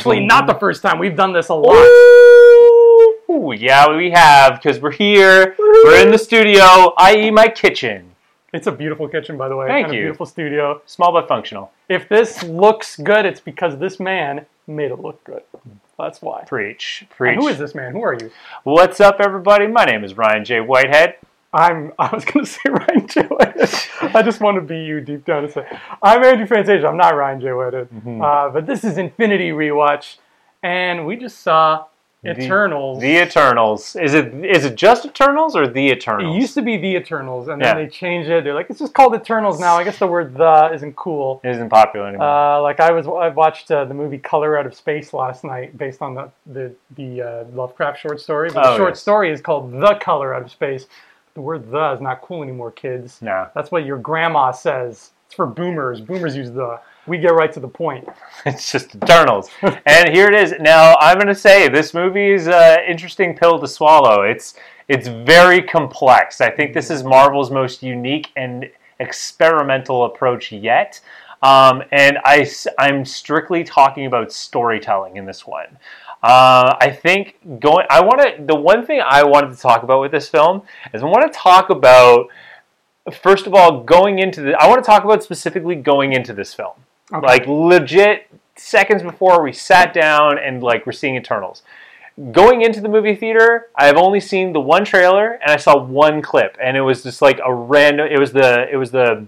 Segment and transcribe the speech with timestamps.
[0.00, 0.26] actually oh.
[0.26, 0.98] not the first time.
[0.98, 1.74] We've done this a lot.
[3.30, 5.54] Ooh, yeah, we have because we're here.
[5.58, 8.06] We're in the studio, i.e., my kitchen.
[8.52, 9.68] It's a beautiful kitchen, by the way.
[9.68, 10.00] Thank and you.
[10.00, 10.82] A beautiful studio.
[10.86, 11.70] Small but functional.
[11.88, 15.42] If this looks good, it's because this man made it look good.
[15.96, 16.44] That's why.
[16.44, 17.38] Preach, And preach.
[17.38, 17.92] who is this man?
[17.92, 18.30] Who are you?
[18.64, 19.68] What's up, everybody?
[19.68, 20.60] My name is Ryan J.
[20.60, 21.16] Whitehead.
[21.52, 21.92] I'm.
[21.98, 23.22] I was going to say Ryan J.
[23.22, 24.14] Whitehead.
[24.14, 25.66] I just want to be you deep down and say
[26.02, 26.86] I'm Andrew Fantasia.
[26.86, 27.52] I'm not Ryan J.
[27.52, 27.88] Whitehead.
[27.90, 28.22] Mm-hmm.
[28.22, 30.16] Uh, but this is Infinity rewatch,
[30.62, 31.86] and we just saw
[32.24, 33.00] Eternals.
[33.00, 33.96] The Eternals.
[33.96, 36.36] Is it is it just Eternals or the Eternals?
[36.36, 37.74] it used to be the Eternals, and Yeah.
[37.74, 38.44] then they changed it.
[38.44, 39.76] They're like, it's just called Eternals now.
[39.76, 41.40] I guess the word "the" isn't cool.
[41.42, 42.28] It isn't popular anymore.
[42.28, 45.76] Uh, like I was, I watched uh, the movie Color Out of Space last night,
[45.78, 48.50] based on the the, the uh, Lovecraft short story.
[48.52, 49.00] But the Oh, short yes.
[49.00, 50.86] story is called The Color Out of Space.
[51.34, 53.20] The word "the" is not cool anymore, kids.
[53.22, 55.12] no, That's what your grandma says.
[55.26, 56.00] It's for boomers.
[56.00, 58.08] Boomers use "the." We get right to the point.
[58.46, 59.48] it's just Eternals.
[59.62, 60.54] and here it is.
[60.60, 64.22] Now I'm going to say this movie is an interesting pill to swallow.
[64.22, 64.54] It's
[64.88, 66.40] it's very complex.
[66.40, 71.00] I think this is Marvel's most unique and experimental approach yet.
[71.42, 75.78] Um, and I, am strictly talking about storytelling in this one.
[76.22, 77.86] Uh, I think going.
[77.88, 78.44] I want to.
[78.44, 81.38] The one thing I wanted to talk about with this film is I want to
[81.38, 82.28] talk about
[83.22, 84.54] first of all going into the.
[84.60, 86.74] I want to talk about specifically going into this film,
[87.12, 87.26] Okay.
[87.26, 91.62] like legit seconds before we sat down and like we're seeing Eternals.
[92.32, 95.78] Going into the movie theater, I have only seen the one trailer and I saw
[95.82, 98.08] one clip, and it was just like a random.
[98.10, 98.68] It was the.
[98.70, 99.26] It was the.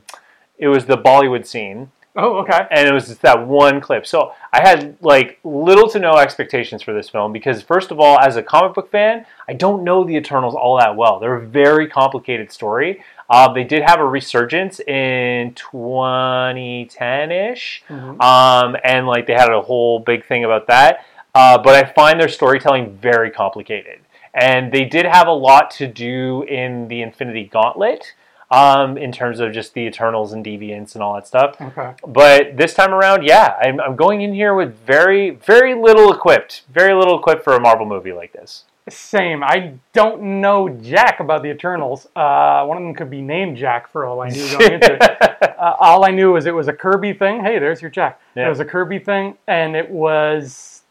[0.58, 2.66] It was the Bollywood scene Oh, okay.
[2.70, 4.06] and it was just that one clip.
[4.06, 8.18] So I had like little to no expectations for this film because, first of all,
[8.18, 11.18] as a comic book fan, I don't know the Eternals all that well.
[11.18, 13.02] They're a very complicated story.
[13.30, 20.00] Uh, they did have a resurgence in 2010-ish, um, and like they had a whole
[20.00, 21.06] big thing about that.
[21.34, 24.00] Uh, but I find their storytelling very complicated,
[24.34, 28.12] and they did have a lot to do in the Infinity Gauntlet.
[28.52, 31.94] Um, in terms of just the Eternals and Deviants and all that stuff, Okay.
[32.06, 36.62] but this time around, yeah, I'm, I'm going in here with very, very little equipped,
[36.70, 38.64] very little equipped for a Marvel movie like this.
[38.90, 39.42] Same.
[39.42, 42.08] I don't know jack about the Eternals.
[42.14, 45.28] Uh, one of them could be named Jack for all I knew going into it.
[45.62, 47.40] Uh, all I knew was it was a Kirby thing.
[47.40, 48.20] Hey, there's your Jack.
[48.34, 48.46] Yeah.
[48.46, 50.82] It was a Kirby thing, and it was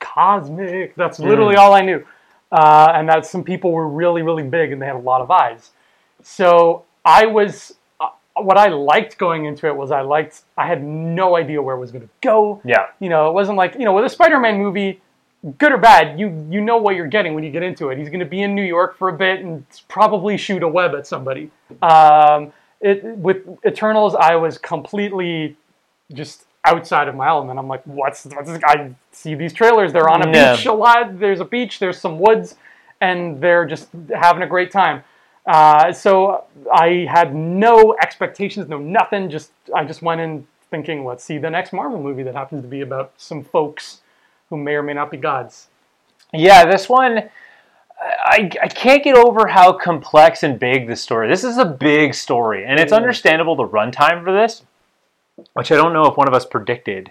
[0.00, 0.94] cosmic.
[0.96, 1.28] That's Hmm.
[1.28, 2.04] literally all I knew.
[2.50, 5.30] Uh, and that some people were really, really big, and they had a lot of
[5.30, 5.70] eyes.
[6.22, 7.74] So I was.
[8.00, 10.42] Uh, what I liked going into it was I liked.
[10.56, 12.60] I had no idea where it was going to go.
[12.64, 15.00] yeah, You know, it wasn't like you know with a Spider-Man movie,
[15.58, 17.98] good or bad, you you know what you're getting when you get into it.
[17.98, 20.94] He's going to be in New York for a bit and probably shoot a web
[20.94, 21.50] at somebody.
[21.82, 25.56] Um, it with Eternals, I was completely
[26.12, 27.58] just outside of my element.
[27.58, 28.60] I'm like, what's what's this?
[28.64, 29.92] I see these trailers.
[29.92, 30.54] They're on a Yeah.
[30.56, 31.18] beach a lot.
[31.18, 31.78] There's a beach.
[31.80, 32.54] There's some woods,
[33.00, 35.02] and they're just having a great time.
[35.48, 39.30] Uh, so I had no expectations, no nothing.
[39.30, 42.68] Just I just went in thinking, let's see the next Marvel movie that happens to
[42.68, 44.02] be about some folks
[44.50, 45.68] who may or may not be gods.
[46.34, 46.66] yeah.
[46.70, 47.30] This one,
[48.00, 51.28] I, I can't get over how complex and big this story.
[51.28, 52.96] This is a big story, and it's Mm.
[52.96, 54.62] understandable the runtime for this,
[55.54, 57.10] which I don't know if one of us predicted.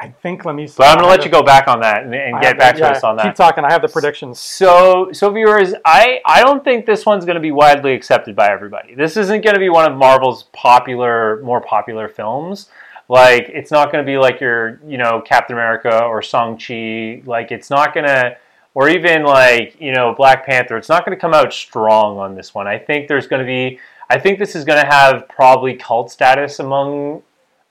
[0.00, 0.44] I think.
[0.44, 0.68] Let me.
[0.76, 3.02] But I'm gonna let you go back on that and, and get back to us
[3.02, 3.24] on that.
[3.24, 3.64] Keep talking.
[3.64, 4.38] I have the predictions.
[4.38, 8.50] So, so viewers, I I don't think this one's going to be widely accepted by
[8.50, 8.94] everybody.
[8.94, 12.68] This isn't going to be one of Marvel's popular, more popular films.
[13.08, 17.22] Like, it's not going to be like your, you know, Captain America or Shang Chi.
[17.24, 18.36] Like, it's not going to,
[18.74, 20.76] or even like, you know, Black Panther.
[20.76, 22.66] It's not going to come out strong on this one.
[22.66, 23.80] I think there's going to be.
[24.10, 27.22] I think this is going to have probably cult status among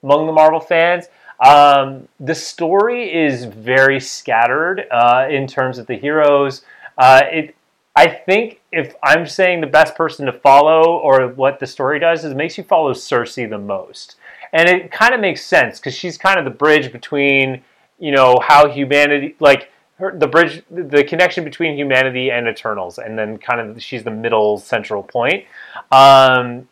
[0.04, 1.06] among the Marvel fans.
[1.40, 6.63] Um, the story is very scattered uh, in terms of the heroes.
[6.98, 7.56] Uh, it,
[7.95, 12.24] I think if I'm saying the best person to follow or what the story does
[12.24, 14.18] is makes you follow Sersi the most,
[14.54, 17.63] and it kind of makes sense because she's kind of the bridge between
[18.00, 23.18] you know how humanity like her, the bridge the connection between humanity and Eternals, and
[23.18, 25.45] then kind of she's the middle central point.
[25.92, 26.68] Um,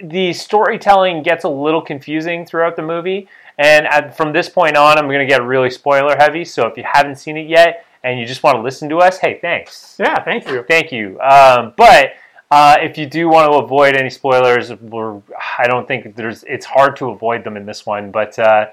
[0.00, 3.28] the storytelling gets a little confusing throughout the movie.
[3.58, 6.44] And at, from this point on, I'm going to get really spoiler heavy.
[6.44, 9.18] So if you haven't seen it yet and you just want to listen to us,
[9.18, 9.96] hey, thanks.
[9.98, 10.22] Yeah.
[10.22, 10.64] Thank you.
[10.68, 11.20] Thank you.
[11.20, 12.12] Um, but
[12.50, 15.20] uh, if you do want to avoid any spoilers, we're,
[15.58, 16.44] I don't think there's.
[16.44, 18.10] It's hard to avoid them in this one.
[18.10, 18.68] But uh,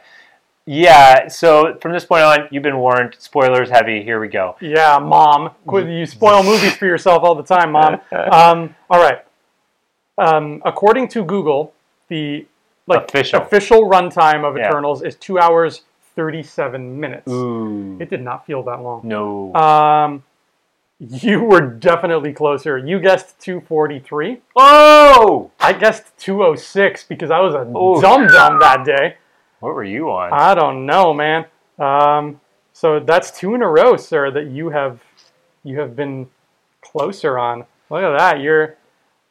[0.65, 3.15] yeah, so from this point on, you've been warned.
[3.19, 4.03] Spoilers heavy.
[4.03, 4.55] Here we go.
[4.61, 5.51] Yeah, mom.
[5.71, 7.99] You spoil movies for yourself all the time, mom.
[8.11, 9.19] Um, all right.
[10.17, 11.73] Um, according to Google,
[12.07, 12.45] the
[12.87, 13.41] like Official.
[13.41, 14.67] official runtime of Yeah.
[14.69, 15.81] Eternals is two hours
[16.15, 17.29] 37 minutes.
[17.29, 17.97] Ooh.
[17.99, 19.01] It did not feel that long.
[19.03, 19.53] no.
[19.55, 20.23] Um,
[20.97, 22.77] you were definitely closer.
[22.77, 24.41] You guessed 243.
[24.55, 25.51] oh!
[25.59, 27.99] I guessed 206 because I was a Ooh.
[28.01, 29.17] dum dum that day.
[29.59, 30.31] What were you on?
[30.31, 31.45] I don't know, man.
[31.77, 32.39] Um,
[32.71, 35.01] so that's two in a row, sir, that you have
[35.63, 36.27] you have been
[36.81, 37.65] closer on.
[37.89, 38.39] Look at that.
[38.39, 38.77] You're.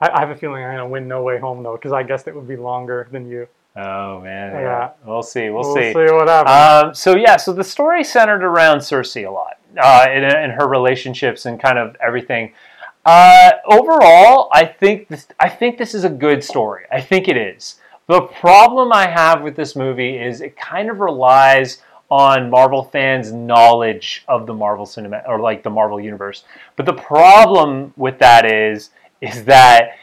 [0.05, 2.29] I, I have a feeling I'm gonna win No Way Home though, because I guessed
[2.29, 3.47] it would be longer than you.
[3.77, 4.53] oh man.
[4.53, 4.91] Yeah.
[5.05, 5.51] We'll see.
[5.51, 5.93] We'll, We'll see.
[5.93, 6.89] see what happens.
[6.89, 10.69] Um, so yeah, so the story centered around Sersi a lot, uh, and, and her
[10.69, 12.53] relationships and kind of everything.
[13.07, 16.85] Uh, overall, I think this, I think this is a good story.
[16.91, 17.77] I think it is.
[18.07, 23.33] The problem I have with this movie is it kind of relies on Marvel fans'
[23.33, 26.45] knowledge of the Marvel cinema or like the Marvel universe.
[26.77, 28.91] But the problem with that is
[29.21, 29.97] is that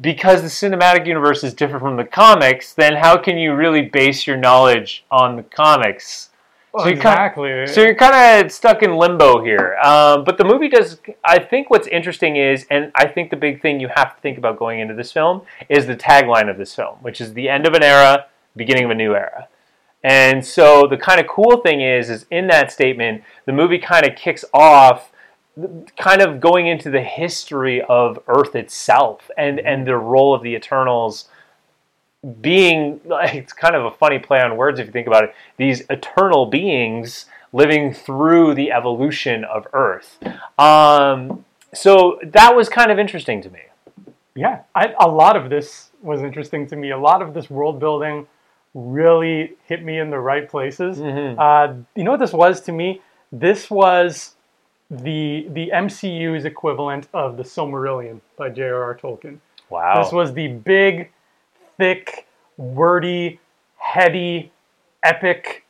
[0.00, 4.26] because the cinematic universe is different from the comics, then how can you really base
[4.26, 6.30] your knowledge on the comics?
[6.72, 7.66] Well, so you kinda- exactly.
[7.66, 9.78] So you're kind of stuck in limbo here.
[9.82, 11.00] Um, but the movie does.
[11.24, 14.36] I think what's interesting is, and I think the big thing you have to think
[14.36, 17.66] about going into this film is the tagline of this film, which is the end
[17.66, 19.48] of an era, beginning of a new era.
[20.04, 24.06] And so the kind of cool thing is, is in that statement, the movie kind
[24.06, 25.10] of kicks off,
[25.96, 30.54] kind of going into the history of Earth itself and and the role of the
[30.54, 31.28] Eternals
[32.40, 35.34] being like it's kind of a funny play on words if you think about it
[35.58, 40.18] these eternal beings living through the evolution of earth
[40.58, 43.60] um, so that was kind of interesting to me
[44.36, 46.90] yeah, I, a lot of this was interesting to me.
[46.90, 48.26] A lot of this world building
[48.74, 50.98] really hit me in the right places.
[50.98, 51.36] Mhm.
[51.38, 53.00] Uh, you know what this was to me?
[53.32, 54.35] This was
[54.90, 58.96] the the MCU's equivalent of the Silmarillion by J.R.R.
[58.96, 59.38] Tolkien.
[59.68, 61.10] wow This was the big,
[61.76, 63.40] thick, wordy,
[63.78, 64.52] heady,
[65.02, 65.64] epic,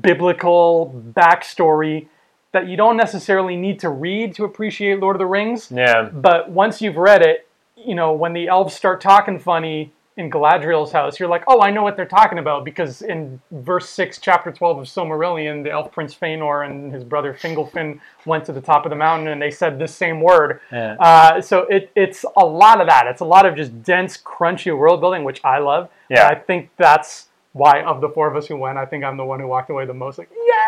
[0.00, 2.08] biblical backstory
[2.52, 5.70] that you don't necessarily need to read to appreciate Lord of the Rings.
[5.70, 10.30] yeah But once you've read it, you know, when the elves start talking funny in
[10.30, 14.18] Galadriel's house, you're like, oh, I know what they're talking about because in verse 6,
[14.18, 18.60] chapter 12 of Silmarillion, the elf prince Fëanor and his brother Fingolfin went to the
[18.60, 20.60] top of the mountain and they said this same word.
[20.70, 20.96] Yeah.
[21.00, 23.06] Uh, so it, it's a lot of that.
[23.06, 25.88] It's a lot of just dense, crunchy world building, which I love.
[26.10, 26.28] Yeah.
[26.28, 29.24] I think that's why, of the four of us who went, I think I'm the
[29.24, 30.59] one who walked away the most like, yay!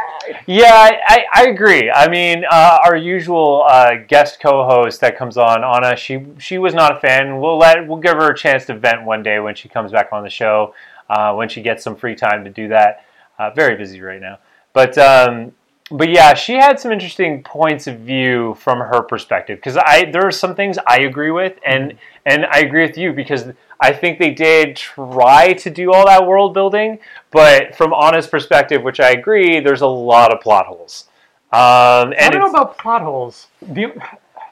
[0.46, 1.90] Yeah, I, I, agree.
[1.90, 6.74] I mean, uh, our usual uh, guest co-host that comes on, Anna, she she was
[6.74, 7.40] not a fan.
[7.40, 10.08] We'll let we'll give her a chance to vent one day when she comes back
[10.12, 10.74] on the show,
[11.08, 13.04] uh, when she gets some free time to do that.
[13.38, 14.38] Uh, very busy right now,
[14.72, 15.52] but um,
[15.92, 20.26] but yeah, she had some interesting points of view from her perspective because I there
[20.26, 23.44] are some things I agree with, and and I agree with you because
[23.78, 26.98] I think they did try to do all that world building,
[27.30, 31.08] but from Anna's perspective, which I agree, there's a lot of plot holes.
[31.52, 33.48] Um, I don't know about plot holes.
[33.74, 34.00] You,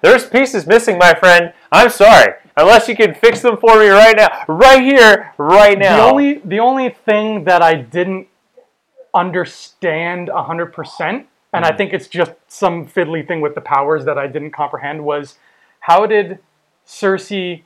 [0.02, 1.52] there's pieces missing, my friend.
[1.72, 2.34] I'm sorry.
[2.56, 5.96] Unless you can fix them for me right now, right here, right now.
[5.96, 8.26] The only the only thing that I didn't
[9.14, 11.74] understand hundred percent, and Mm-hmm.
[11.74, 15.36] I think it's just some fiddly thing with the powers that I didn't comprehend was
[15.80, 16.38] how did
[16.86, 17.62] Sersi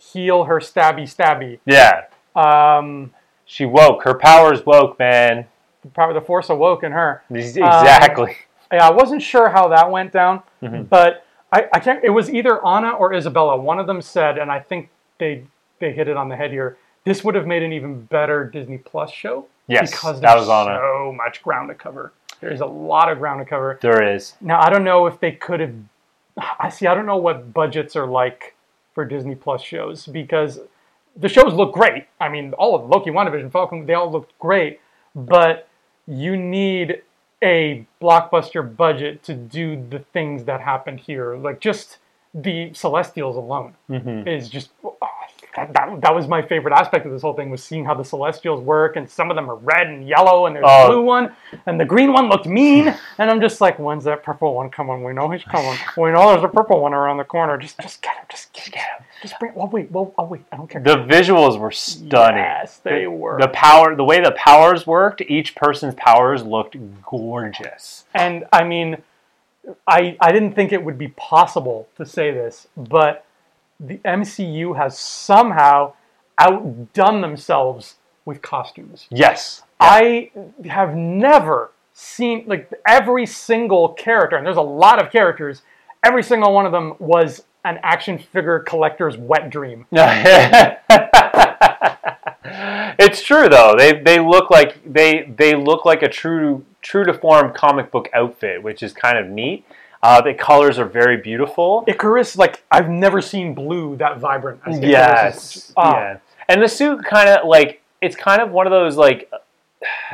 [0.00, 1.58] heal her stabby stabby?
[1.64, 3.12] yeah, Um,
[3.44, 4.02] she woke.
[4.04, 5.46] Her powers woke, man.
[5.82, 7.22] the power, the force awoke in her.
[7.30, 8.36] Exactly.
[8.72, 10.88] Yeah, I wasn't sure how that went down, Mhm.
[10.88, 12.02] but I, I can't.
[12.02, 13.56] It was either Anna or Isabella.
[13.56, 14.88] One of them said, and I think
[15.18, 15.44] they
[15.80, 16.76] they hit it on the head here.
[17.04, 19.46] This would have made an even better Disney Plus show.
[19.72, 20.78] Yes, because that there's was Anna.
[20.80, 22.12] so much ground to cover.
[22.40, 23.78] There's a lot of ground to cover.
[23.82, 24.34] there is.
[24.40, 25.74] Now I don't know if they could have.
[26.58, 26.86] I see.
[26.86, 28.54] I don't know what budgets are like
[28.94, 30.60] for Disney Plus shows because
[31.16, 32.06] the shows look great.
[32.20, 34.80] I mean, all of Loki, WandaVision, Falcon, they all look great,
[35.14, 35.68] but
[36.06, 37.02] you need
[37.42, 41.36] a blockbuster budget to do the things that happened here.
[41.36, 41.98] Like just
[42.34, 44.26] the Celestials alone Mhm.
[44.26, 44.70] is just
[45.56, 48.04] that, that, that was my favorite aspect of this whole thing was seeing how the
[48.04, 50.86] Celestials work, and some of them are red and yellow, and there's Oh.
[50.86, 51.34] a blue one,
[51.66, 55.04] and the green one looked mean, and I'm just like, when's that purple one coming?
[55.04, 55.76] We know he's coming.
[55.96, 57.58] We know there's a purple one around the corner.
[57.58, 58.24] Just, just get him.
[58.30, 59.04] Just, just get him.
[59.20, 59.54] Just bring.
[59.54, 59.90] Well, wait.
[59.90, 60.42] Well, I'll wait.
[60.50, 60.80] I don't care.
[60.82, 62.38] The visuals were stunning.
[62.38, 63.38] Yes, they the, were.
[63.40, 68.04] The power, the way the powers worked, each person's powers looked gorgeous.
[68.14, 68.96] And I mean,
[69.86, 73.24] I I didn't think it would be possible to say this, but
[73.84, 75.94] the MCU has somehow
[76.38, 79.06] outdone themselves with costumes.
[79.10, 79.62] Yes.
[79.80, 80.30] I
[80.64, 85.62] have never seen like every single character, and there's a lot of characters.
[86.04, 89.86] Every single one of them was an action figure collector's wet dream.
[92.98, 93.74] It's true though.
[93.76, 98.08] They they look like they they look like a true true to form comic book
[98.12, 99.64] outfit, which is kind of neat.
[100.02, 101.84] Uh, the colors are very beautiful.
[101.86, 104.60] Ikaris, like I've never seen blue that vibrant.
[104.66, 104.88] As Ikaris.
[104.90, 105.72] Yes.
[105.76, 106.18] Ah, Yeah.
[106.48, 109.30] And the suit kind of like it's kind of one of those like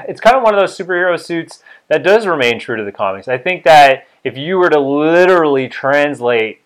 [0.07, 3.29] it's kind of one of those superhero suits that does remain true to the comics.
[3.29, 6.61] I think that if you were to literally translate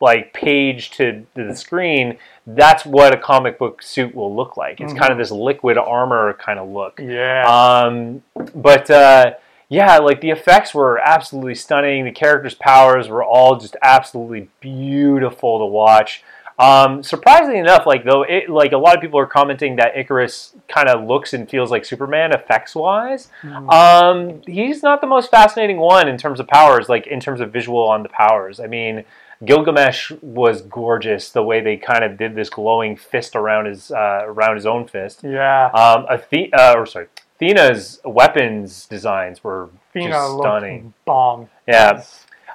[0.00, 4.80] like page to, to the screen, that's what a comic book suit will look like.
[4.80, 7.00] It's kind of this liquid armor kind of look.
[7.02, 7.44] Yeah.
[7.48, 8.22] Um,
[8.54, 9.34] but uh,
[9.68, 12.04] yeah, like the effects were absolutely stunning.
[12.04, 16.22] The characters' powers were all just absolutely beautiful to watch.
[16.58, 20.54] Um, surprisingly enough, like though, it like a lot of people are commenting that Ikaris
[20.68, 23.28] kind of looks and feels like Superman effects wise.
[23.68, 27.52] Um, he's not the most fascinating one in terms of powers, like in terms of
[27.52, 28.58] visual on the powers.
[28.58, 29.04] I mean,
[29.44, 34.22] Gilgamesh was gorgeous the way they kind of did this glowing fist around his uh,
[34.24, 35.24] around his own fist.
[35.24, 35.66] yeah.
[35.66, 40.94] Um, Athe- uh, or sorry, Athena's weapons designs were Fina just stunning.
[41.04, 41.48] bomb.
[41.68, 42.02] Yeah.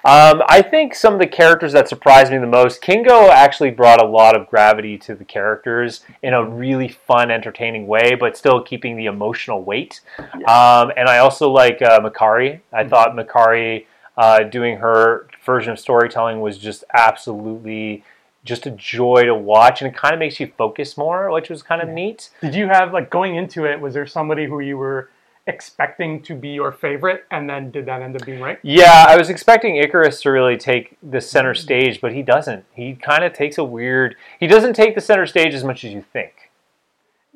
[0.04, 4.02] Um, I think some of the characters that surprised me the most, Kingo actually brought
[4.02, 8.64] a lot of gravity to the characters in a really fun, entertaining way, but still
[8.64, 10.02] keeping the emotional weight.
[10.48, 12.62] Um, and I also like uh, Makkari.
[12.74, 13.86] I thought Makkari
[14.18, 18.04] uh, doing her version of storytelling was just absolutely
[18.44, 21.62] just a joy to watch, and it kind of makes you focus more, which was
[21.62, 22.30] kind of neat.
[22.42, 23.80] Did you have like going into it?
[23.80, 25.10] Was there somebody who you were
[25.48, 28.60] expecting to be your favorite, and then did that end up being right?
[28.64, 32.66] Yeah, I was expecting Ikaris to really take the center stage, but he doesn't.
[32.74, 34.16] He kind of takes a weird.
[34.40, 36.52] He doesn't take the center stage as much as you think.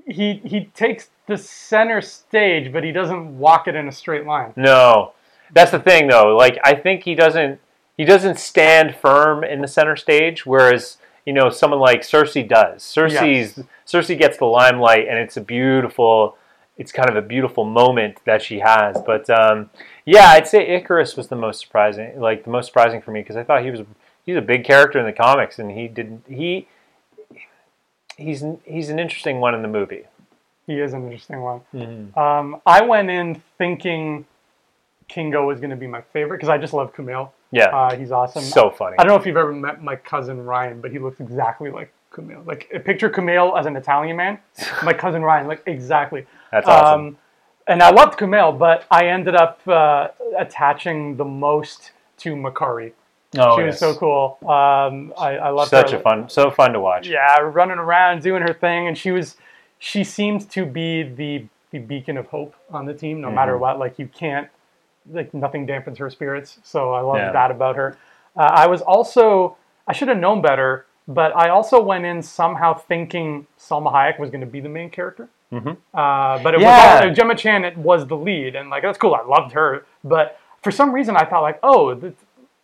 [0.08, 4.54] He he takes the center stage, but he doesn't walk it in a straight line.
[4.56, 5.14] No,
[5.54, 6.36] that's the thing though.
[6.36, 7.60] Like I think he doesn't.
[7.98, 12.84] He doesn't stand firm in the center stage, whereas you know someone like Sersi does.
[12.84, 16.38] Sersi's Sersi gets the limelight, and it's a beautiful.
[16.78, 19.02] It's kind of a beautiful moment that she has.
[19.06, 19.70] But um,
[20.04, 22.20] yeah, I'd say Ikaris was the most surprising.
[22.20, 23.82] Like the most surprising for me because I thought he was
[24.26, 26.68] he's a big character in the comics, and he didn't he.
[28.18, 30.04] He's he's an interesting one in the movie.
[30.68, 31.62] He is an interesting one.
[31.74, 32.18] Mm-hmm.
[32.20, 34.26] Um, I went in thinking
[35.08, 37.30] Kingo was going to be my favorite because I just love Kumail.
[37.56, 38.44] Yeah, Uh, he's awesome.
[38.44, 38.96] so funny.
[39.00, 41.92] I don't know if you've ever met my cousin Ryan, but he looks exactly like
[42.12, 42.46] Kumail.
[42.46, 44.40] Like picture Kumail as an Italian man.
[44.84, 46.26] my cousin Ryan, like exactly.
[46.52, 47.02] That's awesome.
[47.08, 47.18] Um,
[47.68, 52.92] and I loved Kumail, but I ended up uh, attaching the most to Makkari.
[53.38, 54.38] oh, she was so cool.
[54.44, 55.82] Um, I, I loved her.
[55.82, 55.98] Such her.
[55.98, 57.08] a fun, so fun to watch.
[57.08, 59.36] Yeah, running around doing her thing, and she was,
[59.80, 63.36] she seemed to be the the beacon of hope on the team, no Mm-hmm.
[63.36, 63.80] matter what.
[63.80, 64.48] Like you can't,
[65.12, 66.60] like nothing dampens her spirits.
[66.64, 67.32] So I loved Yeah.
[67.32, 67.98] that about her.
[68.36, 69.58] Uh, I was also,
[69.88, 74.30] I should have known better, but I also went in somehow thinking Salma Hayek was
[74.30, 75.30] going to be the main character.
[75.54, 75.78] Mhm.
[75.94, 77.06] Uh, but it Yeah.
[77.08, 79.14] was Gemma Chan it was the lead, and like that's cool.
[79.16, 82.14] I loved her, but for some reason I thought like, oh, th-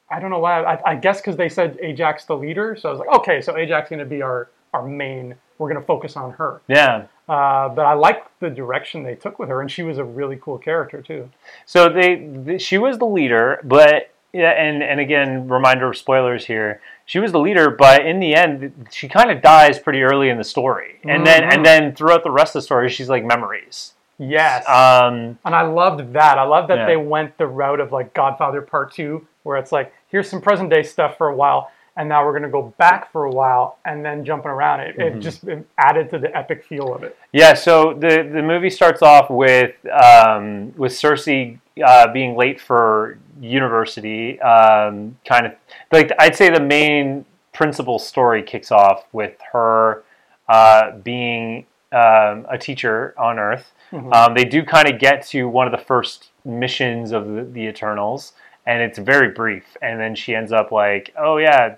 [0.10, 0.62] I don't know why.
[0.63, 3.53] I, I guess because they said Ajak the leader, so I was like, okay, so
[3.53, 5.35] Ajak is going to be our our main.
[5.57, 6.61] We're going to focus on her.
[6.67, 7.05] Yeah.
[7.29, 10.37] Uh, but I liked the direction they took with her, and she was a really
[10.41, 11.29] cool character too.
[11.65, 16.45] So they, th she was the leader, but yeah, and and again, reminder of spoilers
[16.45, 16.81] here.
[17.05, 20.37] She was the leader, but in the end, she kind of dies pretty early in
[20.37, 21.53] the story, and then Mhm.
[21.53, 23.93] and then throughout the rest of the story, she's like memories.
[24.17, 26.37] Yes, Um, and I loved that.
[26.37, 26.85] I love that Yeah.
[26.85, 30.69] they went the route of like Godfather Part Two, where it's like here's some present
[30.69, 33.77] day stuff for a while, and now we're going to go back for a while,
[33.86, 34.79] and then jumping around.
[34.81, 35.17] It, Mm-hmm.
[35.17, 37.17] it just it added to the epic feel of it.
[37.33, 37.53] yeah.
[37.53, 44.39] So the the movie starts off with um, with Sersi uh, being late for university.
[44.41, 45.53] Um, kind of
[45.91, 50.03] like I'd say the main principal story kicks off with her
[50.48, 53.71] uh, being um, a teacher on Earth.
[54.13, 57.62] Um, they do kind of get to one of the first missions of the, the
[57.67, 58.31] Eternals,
[58.65, 59.65] and it's very brief.
[59.81, 61.75] And then she ends up like, "Oh yeah,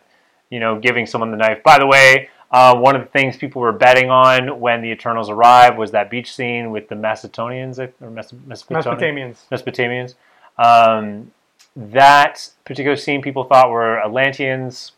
[0.54, 3.62] you know, giving someone the knife." By the way, uh, one of the things people
[3.62, 7.92] were betting on when the Eternals arrived was that beach scene with the Macedonians or
[8.00, 9.38] Mes- Mesopotamians.
[9.52, 10.14] Mesopotamians.
[10.60, 11.32] Um,
[11.76, 14.92] that particular scene, people thought were Atlanteans.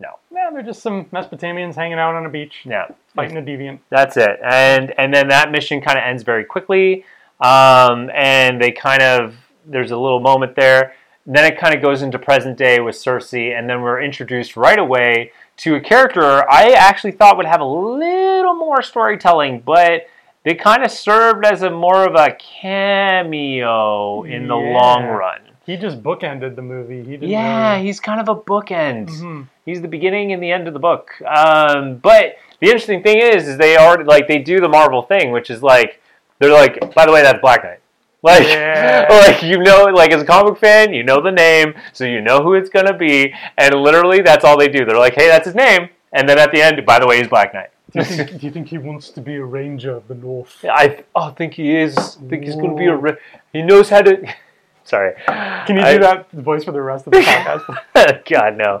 [0.00, 3.78] No, Yeah, they're just some Mesopotamians hanging out on a beach, yeah, fighting a deviant.
[3.90, 4.38] That's it.
[4.42, 7.04] And and then that mission kind of ends very quickly.
[7.40, 10.94] Um, and they kind of there's a little moment there.
[11.30, 14.78] Then it kind of goes into present day with Sersi, and then we're introduced right
[14.78, 20.06] away to a character I actually thought would have a little more storytelling, but
[20.44, 24.78] they kind of served as a more of a cameo in the Yeah.
[24.80, 25.40] long run.
[25.66, 27.02] He just bookended the movie.
[27.04, 29.08] He Yeah, really- he's kind of a bookend.
[29.10, 29.48] Mhm.
[29.66, 31.10] He's the beginning and the end of the book.
[31.26, 35.30] Um, but the interesting thing is, is they already like they do the Marvel thing,
[35.30, 36.00] which is like
[36.38, 37.77] they're like, by the way, that's Black Knight.
[38.22, 39.06] Like, Yeah.
[39.26, 42.42] like you know, like as a comic fan, you know the name, so you know
[42.42, 44.84] who it's gonna be, and literally that's all they do.
[44.84, 47.28] They're like, hey, that's his name, and then at the end, by the way, he's
[47.28, 47.70] Black Knight.
[47.92, 50.62] Do you, think, do you think he wants to be a ranger of the north?
[50.64, 51.96] I oh, think he is.
[51.96, 52.96] I think he's gonna be a.
[52.96, 53.16] Re-
[53.52, 54.34] he knows how to.
[54.84, 55.14] Sorry.
[55.26, 58.24] Can you I- do that voice for the rest of the podcast?
[58.30, 58.74] God no.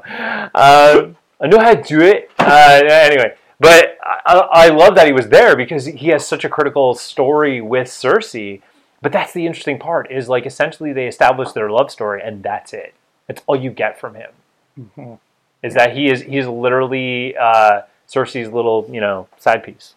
[0.54, 2.30] Um, I know how to do it.
[2.38, 6.48] Uh, anyway, but I, I love that he was there because he has such a
[6.48, 8.62] critical story with Sersi.
[9.00, 12.72] But that's the interesting part is like essentially they establish their love story and that's
[12.72, 12.94] it.
[13.26, 14.30] That's all you get from him.
[14.78, 15.18] Mhm.
[15.62, 19.94] Is that he is he is literally uh, Sersi's little you know side piece.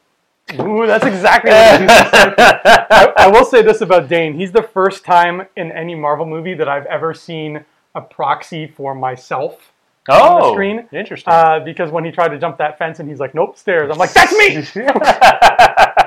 [0.60, 1.52] Ooh, that's exactly.
[1.54, 4.34] I, I will say this about Dane.
[4.34, 7.64] He's the first time in any Marvel movie that I've ever seen
[7.96, 9.72] a proxy for myself.
[10.10, 10.88] oh, the screen.
[10.92, 11.32] Interesting.
[11.32, 13.90] Uh, because when he tried to jump that fence and he's like, nope, stairs.
[13.92, 14.56] I'm like, that's me!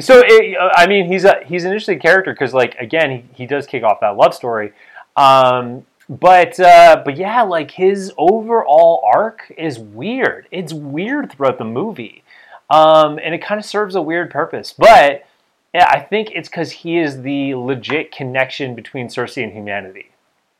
[0.00, 3.46] so it, I mean, he's a he's an interesting character because, like, again, he, he
[3.46, 4.72] does kick off that love story,
[5.16, 10.46] um, but uh, but yeah, like his overall arc is weird.
[10.50, 12.22] It's weird throughout the movie,
[12.70, 14.72] um, and it kind of serves a weird purpose.
[14.76, 15.26] But
[15.74, 20.10] yeah, I think it's because he is the legit connection between Sersi and humanity.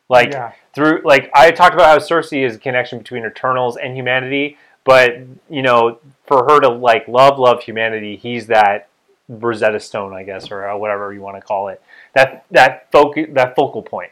[0.08, 0.52] Like Yeah.
[0.74, 5.18] through like I talked about how Sersi is a connection between Eternals and humanity, but
[5.48, 8.88] you know, for her to like love love humanity, he's that
[9.28, 11.82] Rosetta Stone, I guess, or uh, whatever you want to call it.
[12.14, 14.10] That that focus that focal point.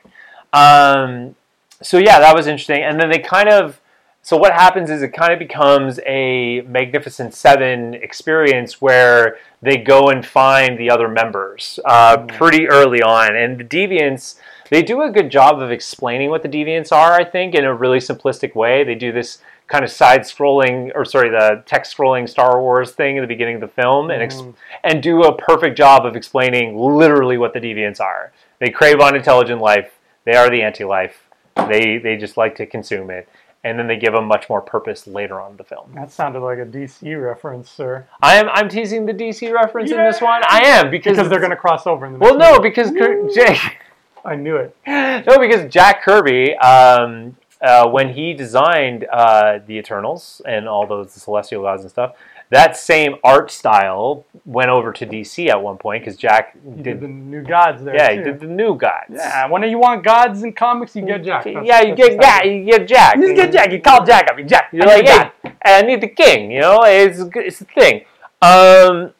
[0.52, 1.34] Um,
[1.82, 2.82] so yeah, that was interesting.
[2.82, 3.80] And then they kind of
[4.26, 10.08] so what happens is it kind of becomes a Magnificent Seven experience where they go
[10.08, 14.34] and find the other members uh, pretty early on, and the Deviants.
[14.68, 17.72] They do a good job of explaining what the Deviants are, I think, in a
[17.72, 18.82] really simplistic way.
[18.82, 23.26] They do this kind of side-scrolling, or sorry, the text-scrolling Star Wars thing at the
[23.26, 24.54] beginning of the film, and ex- Mhm.
[24.84, 28.32] and do a perfect job of explaining literally what the Deviants are.
[28.60, 29.98] They crave unintelligent life.
[30.24, 31.22] They are the anti-life.
[31.68, 33.28] They they just like to consume it,
[33.64, 35.90] and then they give them much more purpose later on in the film.
[35.94, 38.06] That sounded like a DC reference, sir.
[38.22, 40.42] I am I'm teasing the DC reference in this one.
[40.48, 42.68] I am because Because they're going to cross over in the well no movie.
[42.68, 43.78] because Kir- Jake
[44.24, 44.76] I knew it.
[44.86, 51.12] no because Jack Kirby um, uh, when he designed uh, the Eternals and all those
[51.12, 52.14] celestial gods and stuff.
[52.50, 57.00] That same art style went over to DC at one point because Jack did did,
[57.00, 57.96] the new gods there.
[57.96, 58.18] yeah, too.
[58.18, 59.10] he did the new gods.
[59.10, 61.42] Yeah, when you want gods in comics, you get Jack.
[61.42, 62.44] That's- yeah, you get Jack.
[62.44, 63.16] You get Jack.
[63.16, 63.72] You get Jack.
[63.72, 64.38] You call Jack up.
[64.38, 64.68] You Jack.
[64.72, 66.52] You're I like, hey, I need the king.
[66.52, 68.04] You know, it's it's a thing.
[68.40, 69.12] Um,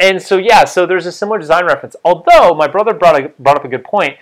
[0.00, 1.94] and so yeah, so there's a similar design reference.
[2.04, 4.16] Although my brother brought a, brought up a good point.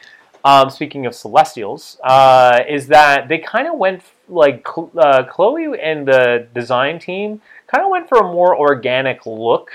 [0.44, 6.06] Um, speaking of Celestials, uh, is that they kind of went like uh, Chloe and
[6.06, 9.70] the design team kind of went for a more organic look.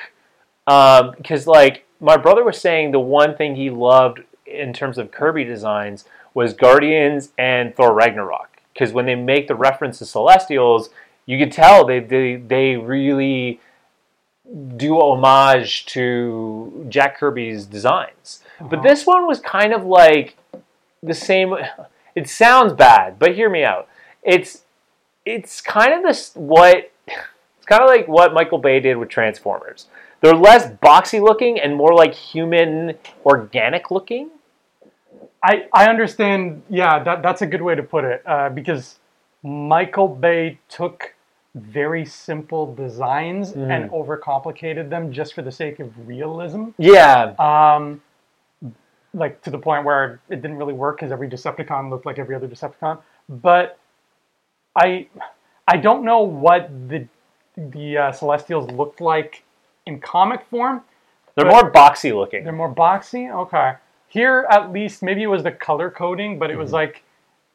[0.67, 5.11] Um, because like my brother was saying, the one thing he loved in terms of
[5.11, 8.57] Kirby designs was Guardians and Thor Ragnarok.
[8.73, 10.89] Because when they make the reference to Celestials,
[11.25, 13.59] you can tell they they, they really
[14.77, 18.43] do homage to Jack Kirby's designs.
[18.59, 18.87] But Uh-huh.
[18.87, 20.37] this one was kind of like
[21.05, 21.55] the same.
[22.15, 23.87] It sounds bad, but hear me out.
[24.23, 24.63] It's
[25.25, 26.91] it's kind of this what
[27.57, 29.87] it's kind of like what Michael Bay did with Transformers.
[30.21, 34.29] They're less boxy looking and more like human, organic looking.
[35.43, 36.63] I, I understand.
[36.69, 38.23] Yeah, that, that's a good way to put it.
[38.25, 38.97] Uh, because
[39.43, 41.13] Michael Bay took
[41.53, 43.69] very simple designs Mhm.
[43.71, 46.69] and overcomplicated them just for the sake of realism.
[46.77, 48.01] Yeah, Um,
[49.15, 52.35] like to the point where it didn't really work because every Decepticon looked like every
[52.35, 52.99] other Decepticon.
[53.29, 53.79] But
[54.75, 55.07] I
[55.67, 57.07] I don't know what the
[57.57, 59.43] the uh, Celestials looked like
[59.85, 60.81] in comic form.
[61.35, 62.43] they're more boxy looking.
[62.43, 63.33] They're more boxy.
[63.33, 63.73] Okay.
[64.09, 67.03] Here, at least, maybe it was the color coding, but it was like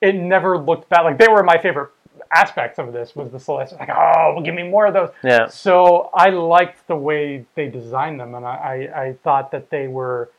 [0.00, 1.02] it never looked bad.
[1.02, 1.90] Like they were my favorite
[2.32, 3.80] aspects of this was the Celestials.
[3.80, 5.10] Like, oh, well, give me more of those.
[5.22, 5.46] Yeah.
[5.46, 9.88] So I liked the way they designed them, and I, I, I thought that they
[9.88, 10.30] were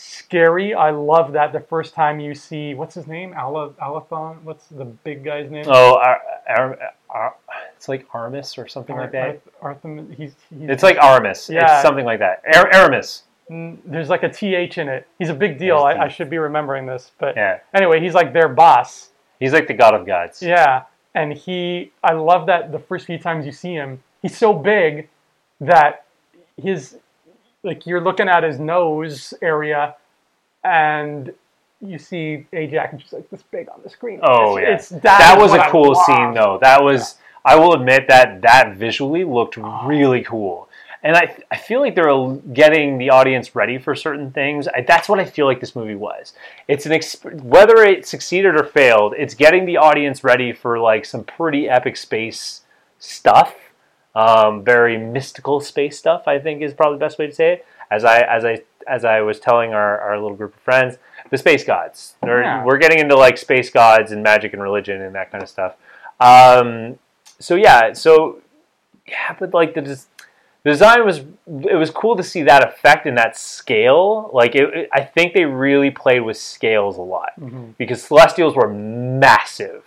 [0.00, 0.74] scary.
[0.74, 4.40] I love that the first time you see what's his name, Ala, Alathon.
[4.42, 5.64] What's the big guy's name?
[5.66, 6.78] Oh, Ar- Ar-
[7.10, 7.34] Ar-
[7.76, 9.40] it's like Aramis or something like that.
[9.60, 11.50] Arthur, he's, he's It's like Aramis.
[11.50, 11.74] Yeah.
[11.74, 12.42] It's something like that.
[12.54, 13.24] Ar- Aramis.
[13.50, 15.08] There's like a th in it.
[15.18, 15.78] He's a big deal.
[15.78, 17.58] I, I should be remembering this, but Yeah.
[17.74, 19.10] anyway, he's like their boss.
[19.40, 20.42] He's like the god of gods.
[20.42, 20.82] Yeah,
[21.14, 25.08] and he, I love that the first few times you see him, he's so big
[25.60, 26.04] that
[26.56, 26.98] his,
[27.62, 29.96] like you're looking at his nose area,
[30.64, 31.32] and
[31.80, 34.20] you see Ajak and she's like this big on the screen.
[34.22, 34.96] Oh It's- yeah.
[34.96, 36.04] it's, that is was a I cool love.
[36.06, 36.58] scene though.
[36.60, 39.86] That was I will admit that that visually looked oh.
[39.86, 40.68] really cool.
[41.04, 44.66] And I, I feel like they're getting the audience ready for certain things.
[44.66, 46.32] I, that's what I feel like this movie was.
[46.66, 51.04] It's an exp- whether it succeeded or failed, it's getting the audience ready for like
[51.04, 52.62] some pretty epic space
[52.98, 53.54] stuff.
[54.18, 56.26] Um, very mystical space stuff.
[56.26, 57.66] I think is probably the best way to say it.
[57.90, 60.96] As I as I as I was telling our, our little group of friends,
[61.30, 62.14] the space gods.
[62.24, 62.64] Yeah.
[62.64, 65.74] We're getting into like space gods and magic and religion and that kind of stuff.
[66.20, 66.98] Um,
[67.38, 68.40] so yeah, so
[69.06, 70.06] yeah, but like the, des-
[70.64, 71.18] the design was
[71.70, 74.30] it was cool to see that effect and that scale.
[74.32, 77.74] Like it, it- I think they really played with scales a lot Mhm.
[77.78, 79.84] because Celestials were massive,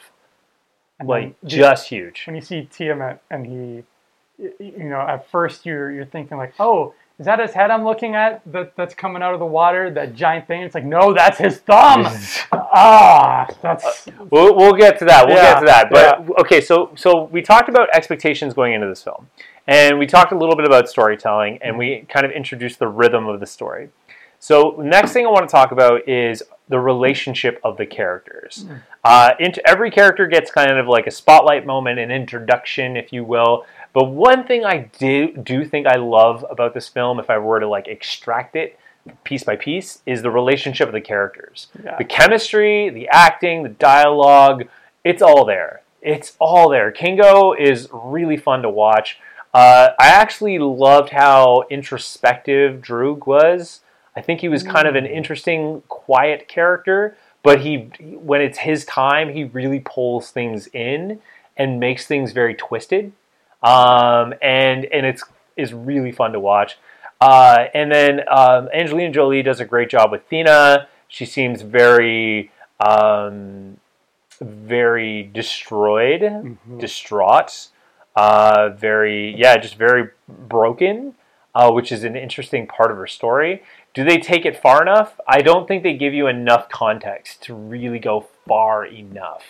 [1.00, 2.24] And like just huge.
[2.28, 3.84] when you see Tiamut and he,
[4.60, 8.16] you know, at first you're you're thinking like, oh, is that his head I'm looking
[8.16, 9.92] at that that's coming out of the water?
[9.92, 10.64] That giant thing?
[10.64, 12.08] It's like, no, that's his thumb.
[12.52, 15.28] ah, that's We'll, we'll get to that.
[15.28, 15.90] We'll Yeah, get to that.
[15.92, 19.30] But okay, so so we talked about expectations going into this film,
[19.68, 23.28] and we talked a little bit about storytelling, and we kind of introduced the rhythm
[23.28, 23.90] of the story.
[24.40, 28.66] So next thing I want to talk about is the relationship of the characters.
[29.04, 33.24] Uh, into every character gets kind of like a spotlight moment, an introduction, if you
[33.24, 33.66] will.
[33.94, 37.60] But one thing I do do think I love about this film, if I were
[37.60, 38.80] to like extract it
[39.24, 41.68] piece by piece, is the relationship of the characters.
[41.84, 41.98] Yeah.
[41.98, 44.68] The chemistry, the acting, the dialogue,
[45.04, 45.82] it's all there.
[46.02, 46.92] It's all there.
[46.92, 49.20] Kingo is really fun to watch.
[49.54, 53.82] Uh, I actually loved how introspective Druig was.
[54.16, 58.86] I think he was kind of an interesting, quiet character, but he, when it's his
[58.86, 61.22] time, he really pulls things in
[61.58, 63.14] and makes things very twisted.
[63.63, 65.24] Um, and and it's
[65.58, 66.78] is really fun to watch.
[67.19, 70.88] Uh, and then um, Angelina Jolie does a great job with Thena.
[71.08, 73.78] She seems very, um,
[74.39, 77.67] very destroyed, distraught,
[78.15, 81.13] uh, very yeah, just very broken,
[81.54, 83.62] uh, which is an interesting part of her story.
[83.93, 85.19] Do they take it far enough?
[85.28, 89.43] I don't think they give you enough context to really go far enough.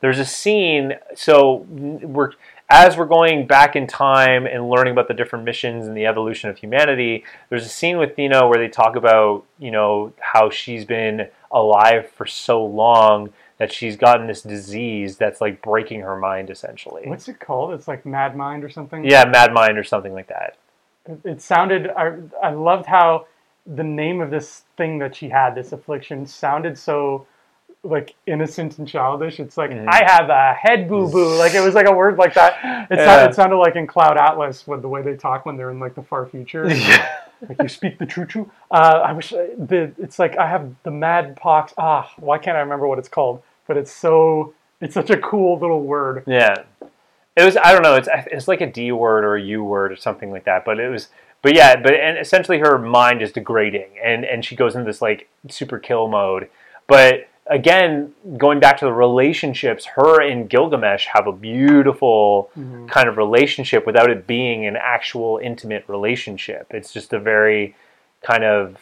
[0.00, 2.30] There's a scene, so we're
[2.70, 6.50] as we're going back in time and learning about the different missions and the evolution
[6.50, 10.84] of humanity, there's a scene with Thena where they talk about, you know, how she's
[10.84, 16.50] been alive for so long that she's gotten this disease that's like breaking her mind
[16.50, 17.02] essentially.
[17.06, 17.72] what's it called?
[17.72, 19.04] It's like Mad Mind or something.
[19.04, 20.56] Yeah, mad mind or something like that.
[21.06, 21.88] It, it sounded.
[21.88, 23.26] I I loved how
[23.66, 27.26] the name of this thing that she had, this affliction, sounded so
[27.88, 29.40] like innocent and childish.
[29.40, 29.86] It's like Mhm.
[29.88, 31.36] I have a head boo boo.
[31.36, 32.54] Like it was like a word like that.
[32.90, 33.04] It, Yeah.
[33.06, 35.80] sounded, it sounded like in Cloud Atlas with the way they talk when they're in
[35.80, 36.64] like the far future.
[37.48, 38.50] like you speak the true true.
[38.70, 41.72] Uh, I wish I- the it's like I have the mad pox.
[41.78, 43.42] Ah, why can't I remember what it's called?
[43.66, 46.24] But it's so it's such a cool little word.
[46.26, 46.54] Yeah,
[47.36, 47.56] it was.
[47.56, 47.94] I don't know.
[47.96, 50.64] It's it's like a D word or a U word or something like that.
[50.64, 51.08] But it was.
[51.42, 51.76] But yeah.
[51.80, 55.78] But and essentially, her mind is degrading, and and she goes into this like super
[55.78, 56.48] kill mode.
[56.86, 62.50] But again, going back to the relationships, her and Gilgamesh have a beautiful
[62.88, 66.66] kind of relationship without it being an actual intimate relationship.
[66.70, 67.74] It's just a very
[68.22, 68.76] kind of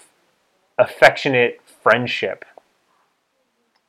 [0.79, 2.45] affectionate friendship.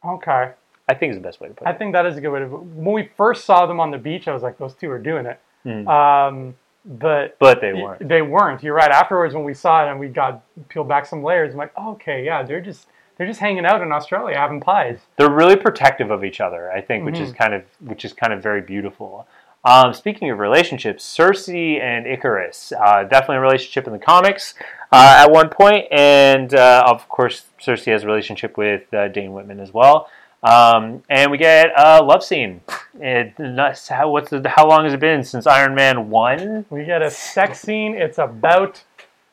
[0.05, 0.51] Okay.
[0.89, 1.69] I think is the best way to put it.
[1.69, 2.45] I think that is a good way to.
[2.45, 5.25] When we first saw them on the beach, I was like, those two are doing
[5.25, 5.39] it.
[5.65, 5.87] Mm.
[5.87, 8.07] Um, but But they weren't.
[8.07, 8.63] They weren't.
[8.63, 8.89] You're right.
[8.89, 11.91] Afterwards, when we saw it and we got peeled back some layers, I'm like, oh,
[11.93, 14.99] okay, yeah, they're just they're just hanging out in Australia having pies.
[15.17, 16.71] they're really protective of each other.
[16.71, 17.23] I think, which Mm-hmm.
[17.23, 19.27] is kind of which is kind of very beautiful.
[19.65, 24.53] Um, speaking of relationships, Sersi and Ikaris, uh, definitely a relationship in the comics
[24.93, 29.33] uh, at one point, and uh, of course Sersi has a relationship with uh, Dane
[29.33, 30.09] Whitman as well.
[30.43, 32.61] Um, and we get a love scene.
[32.99, 33.33] It,
[33.89, 36.65] how, what's the, how long has it been since Iron Man one?
[36.69, 37.95] We get a sex scene.
[37.95, 38.83] It's about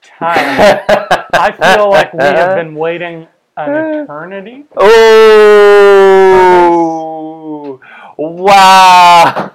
[0.03, 0.81] time.
[1.35, 4.65] I feel like we have been waiting an eternity.
[7.17, 7.81] Oh
[8.17, 9.51] wow!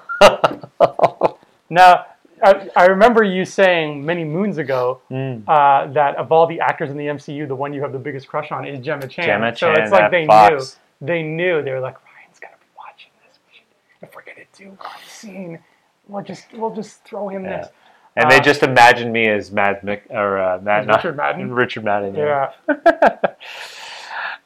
[1.69, 2.05] Now,
[2.43, 5.43] I, I remember you saying many moons ago Mm.
[5.47, 8.27] uh, that of all the actors in the MCU, the one you have the biggest
[8.27, 9.25] crush on is Gemma Chan.
[9.25, 10.79] Gemma so Chan it's like they Fox.
[11.01, 11.07] knew.
[11.07, 11.61] They knew.
[11.61, 13.37] They were like, Ryan's gonna be watching this.
[13.47, 13.65] We should,
[14.01, 15.59] if we're gonna do one scene,
[16.07, 17.57] we'll just we'll just throw him Yeah.
[17.57, 17.67] this.
[18.15, 21.53] And they Uh, just imagined me as Mad Mc, or uh, As Richard Madden?
[21.63, 22.15] Richard Madden.
[22.15, 22.51] Yeah.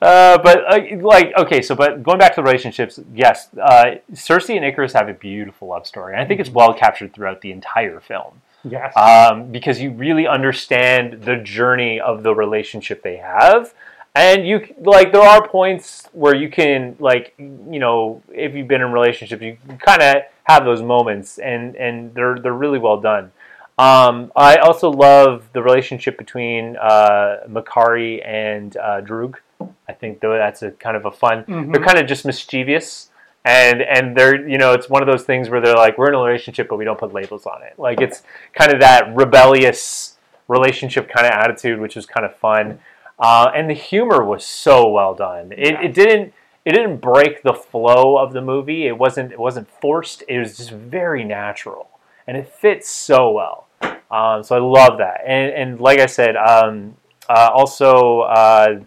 [0.04, 4.56] uh, but uh, like, okay, so but going back to the relationships, yes, uh, Sersi
[4.58, 6.13] and Ikaris have a beautiful love story.
[6.13, 8.96] And I think it's well captured throughout the entire film Yes.
[8.98, 13.74] um, because you really understand the journey of the relationship they have.
[14.16, 14.58] and you
[14.96, 19.42] like there are points where you can like you know if you've been in relationships
[19.42, 20.12] you kind of
[20.44, 23.32] have those moments and and they're they're really well done
[23.80, 29.36] um, I also love the relationship between uh, Makkari and uh, Druig.
[29.88, 31.43] I think though that's a kind of a fun.
[31.45, 31.71] Mhm.
[31.73, 33.10] They're kind of just mischievous,
[33.45, 36.15] and and they're you know it's one of those things where they're like we're in
[36.15, 37.73] a relationship but we don't put labels on it.
[37.78, 38.23] Like it's
[38.54, 42.80] kind of that rebellious relationship kind of attitude, which was kind of fun.
[43.19, 45.52] Uh, and the humor was so well done.
[45.52, 45.82] It, Yeah.
[45.82, 46.34] it didn't
[46.65, 48.88] it didn't break the flow of the movie.
[48.88, 50.23] It wasn't it wasn't forced.
[50.28, 51.89] It was just very natural,
[52.28, 53.67] and it fits so well.
[54.10, 55.21] Um, so I love that.
[55.26, 56.95] And and like I said, um,
[57.30, 58.80] uh, also uh,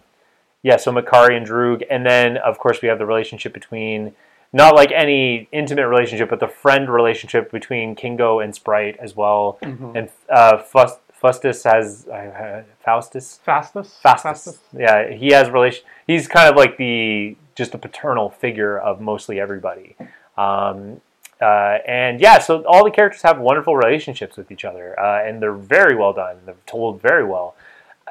[0.67, 0.77] yeah.
[0.77, 4.13] So Makkari and Druig, and then of course we have the relationship between
[4.53, 9.57] not like any intimate relationship, but the friend relationship between Kingo and Sprite as well.
[9.61, 9.95] Mhm.
[9.97, 13.39] And uh, Fust, Fustus has uh, Faustus.
[13.47, 13.89] Phastos.
[14.03, 14.57] Phastos.
[14.73, 15.83] Yeah, he has relation.
[16.05, 19.95] He's kind of like the just the paternal figure of mostly everybody.
[20.37, 21.01] Um,
[21.41, 25.41] uh, and yeah, so all the characters have wonderful relationships with each other, uh, and
[25.41, 26.37] they're very well done.
[26.45, 27.55] They're told very well.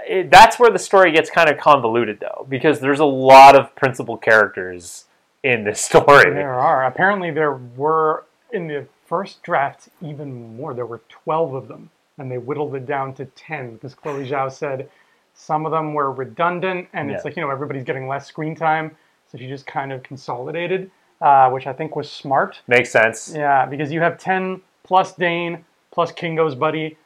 [0.07, 3.75] It, that's where the story gets kind of convoluted, though, because there's a lot of
[3.77, 5.05] principal characters
[5.43, 6.33] in this story.
[6.33, 6.85] There are.
[6.87, 10.75] Apparently, there were in the first draft even more.
[10.75, 14.51] There were twelve of them, and they whittled it down to ten because Chloe Zhao
[14.53, 14.89] said
[15.35, 17.29] some of them were redundant, and it's Yeah.
[17.29, 18.97] like you know everybody's getting less screen time,
[19.31, 22.61] so she just kind of consolidated, uh, which I think was smart.
[22.69, 23.33] Makes sense.
[23.35, 26.97] Yeah, because you have ten plus Dane plus Kingo's buddy,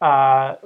[0.00, 0.56] uh,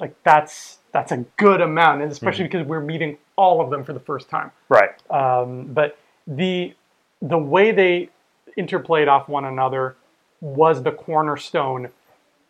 [0.00, 3.92] like that's that's a good amount, and especially because we're meeting all of them for
[3.92, 4.50] the first time.
[4.68, 4.90] Right.
[5.10, 6.74] Um, but the
[7.22, 8.10] the way they
[8.56, 9.96] interplayed off one another
[10.40, 11.90] was the cornerstone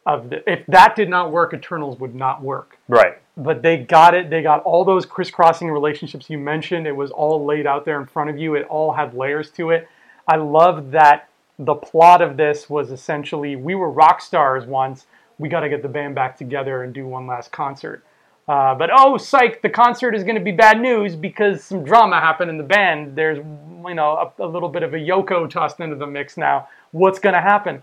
[0.06, 0.50] of the.
[0.50, 2.78] If that did not work, Eternals would not work.
[2.88, 3.18] Right.
[3.36, 4.30] But they got it.
[4.30, 6.86] They got all those crisscrossing relationships you mentioned.
[6.86, 8.54] It was all laid out there in front of you.
[8.54, 9.88] It all had layers to it.
[10.26, 15.06] I love that the plot of this was essentially we were rock stars once.
[15.38, 18.04] We got to get the band back together and do one last concert.
[18.48, 19.60] Uh, but oh, psych!
[19.62, 23.14] The concert is going to be bad news because some drama happened in the band.
[23.14, 26.66] There's, you know, a, a little bit of a Yoko tossed into the mix now.
[26.92, 27.82] What's going to happen?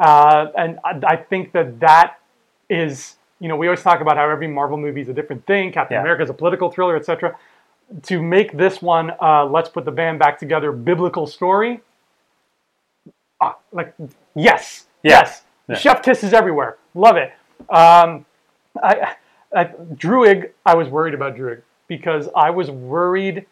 [0.00, 2.18] Uh, and I, I think that that
[2.68, 5.70] is, you know, we always talk about how every Marvel movie is a different thing.
[5.72, 6.00] Captain Yeah.
[6.00, 7.36] America is a political thriller, etc.
[8.02, 11.82] To make this one, uh, let's put the band back together, biblical story.
[13.40, 13.94] Ah, like
[14.34, 15.20] yes, Yeah.
[15.20, 15.76] yes, Yeah.
[15.76, 16.76] chef kisses everywhere.
[16.94, 17.32] Love it.
[17.68, 18.24] Um,
[18.82, 19.14] I,
[19.54, 23.46] I, Druig, I was worried about Druig because I was worried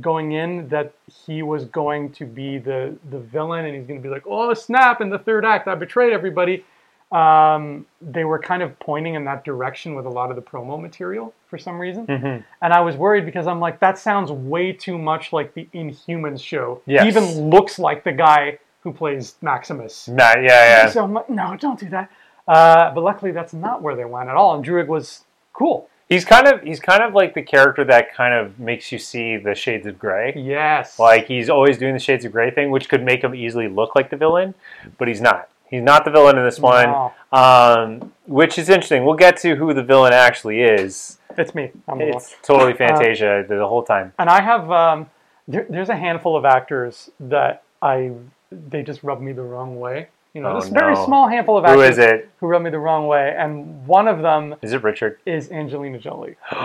[0.00, 0.92] going in that
[1.26, 4.54] he was going to be the the villain and he's going to be like, oh
[4.54, 5.00] snap!
[5.00, 6.64] In the third act, I betrayed everybody.
[7.10, 10.80] Um, they were kind of pointing in that direction with a lot of the promo
[10.80, 12.44] material for some reason, Mhm.
[12.62, 16.40] and I was worried because I'm like, that sounds way too much like the Inhumans
[16.40, 16.80] show.
[16.86, 17.02] Yes.
[17.02, 20.06] He even looks like the guy who plays Maximus.
[20.06, 20.86] Nah, yeah, yeah.
[20.88, 22.10] So I'm like, no, don't do that.
[22.50, 24.54] Uh, but luckily, that's not where they went at all.
[24.56, 25.88] And Druig was cool.
[26.08, 29.36] He's kind of he's kind of like the character that kind of makes you see
[29.36, 30.32] the shades of gray.
[30.36, 30.98] Yes.
[30.98, 33.94] Like he's always doing the shades of gray thing, which could make him easily look
[33.94, 34.54] like the villain,
[34.98, 35.48] but he's not.
[35.68, 37.12] He's not the villain in this one, No.
[37.32, 39.04] um, which is interesting.
[39.04, 41.18] We'll get to who the villain actually is.
[41.38, 41.70] it's me.
[41.86, 42.00] I'm.
[42.00, 44.12] It's totally Fantasia the, the whole time.
[44.18, 45.08] And I have um,
[45.46, 48.10] there, there's a handful of actors that I
[48.50, 50.08] they just rub me the wrong way.
[50.34, 52.30] You know, Oh, this very small handful of actors is it?
[52.38, 55.18] who rub me the wrong way, and one of them Is it Richard?
[55.26, 56.36] is Angelina Jolie.
[56.50, 56.56] the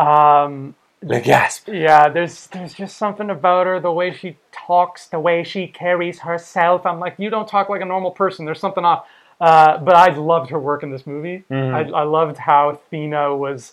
[0.00, 0.74] Um,
[1.22, 1.68] gasp.
[1.72, 6.20] yeah, there's there's just something about her, the way she talks, the way she carries
[6.20, 6.86] herself.
[6.86, 8.44] I'm like, you don't talk like a normal person.
[8.44, 9.06] There's something off.
[9.40, 11.44] Uh, but I loved her work in this movie.
[11.50, 11.74] Mhm.
[11.74, 13.72] I, I loved how Thena was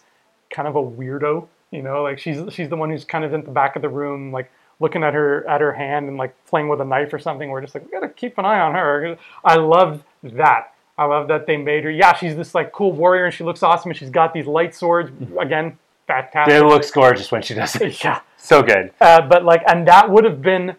[0.50, 1.48] kind of a weirdo.
[1.72, 3.90] You know, like she's she's the one who's kind of in the back of the
[3.90, 7.20] room, like looking at her at her hand and like playing with a knife or
[7.20, 7.50] something.
[7.50, 9.18] We're just like, we gotta keep an eye on her.
[9.44, 10.74] I loved that.
[10.98, 11.92] I love that they made her.
[11.92, 14.74] Yeah, she's this like cool warrior and she looks awesome and she's got these light
[14.74, 15.12] swords.
[15.40, 16.56] Again, fantastic.
[16.56, 17.98] It looks gorgeous when she does it.
[18.04, 18.22] Yeah.
[18.38, 18.94] So good.
[19.02, 20.76] Uh, but like, and that would have been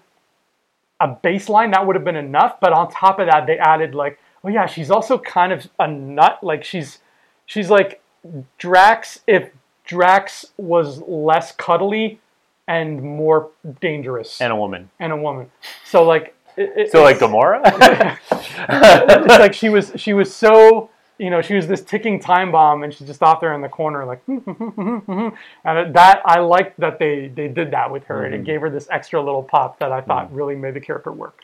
[1.01, 1.73] a baseline.
[1.73, 2.59] That would have been enough.
[2.61, 5.87] But on top of that, they added like, oh yeah, she's also kind of a
[5.87, 6.39] nut.
[6.43, 6.99] Like she's
[7.47, 8.01] she's like
[8.59, 9.51] Drax if
[9.85, 12.21] Drax was less cuddly
[12.69, 13.51] and more
[13.81, 14.91] dangerous And a woman.
[15.01, 15.51] and a woman.
[15.85, 17.61] So like, it, it- So like Gamora?
[18.31, 22.85] it's like she was she was so you know she was this ticking time bomb
[22.85, 27.29] and she's just off there in the corner like and that I liked that they
[27.29, 28.43] they did that with her and Mm-hmm.
[28.43, 31.41] it gave her this extra little pop that I thought really made the character work.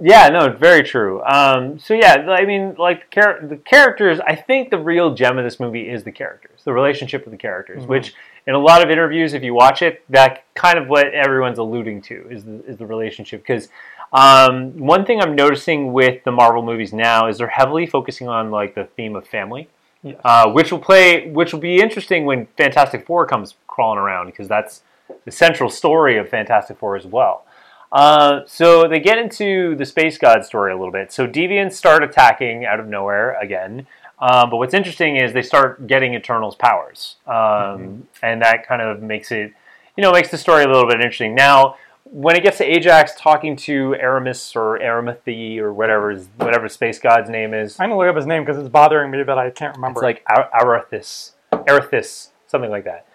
[0.00, 1.22] Yeah, no, very true.
[1.24, 4.20] Um, so yeah, I mean, like the, char- the characters.
[4.26, 7.38] I think the real gem of this movie is the characters, the relationship of the
[7.38, 7.84] characters.
[7.84, 7.88] Mhm.
[7.88, 8.14] Which,
[8.46, 12.02] in a lot of interviews, if you watch it, that kind of what everyone's alluding
[12.02, 13.42] to is the, is the relationship.
[13.42, 13.68] Because
[14.12, 18.50] um, one thing I'm noticing with the Marvel movies now is they're heavily focusing on
[18.50, 19.68] like the theme of family,
[20.02, 20.16] Yes.
[20.24, 24.48] uh, which will play, which will be interesting when Fantastic Four comes crawling around because
[24.48, 24.82] that's
[25.24, 27.44] the central story of Fantastic Four as well.
[27.90, 31.10] Uh, so they get into the space god story a little bit.
[31.12, 33.86] So deviants start attacking out of nowhere again.
[34.18, 39.00] Um, but what's interesting is they start getting Eternals powers, um, and that kind of
[39.00, 39.52] makes it,
[39.96, 41.36] you know, makes the story a little bit interesting.
[41.36, 46.68] Now, when it gets to Ajak talking to Aramis or Aramithy or whatever his, whatever
[46.68, 49.38] space god's name is, I'm gonna look up his name because it's bothering me that
[49.38, 50.00] I can't remember.
[50.00, 53.06] it's like Ar- Arathis, Arathis, something like that.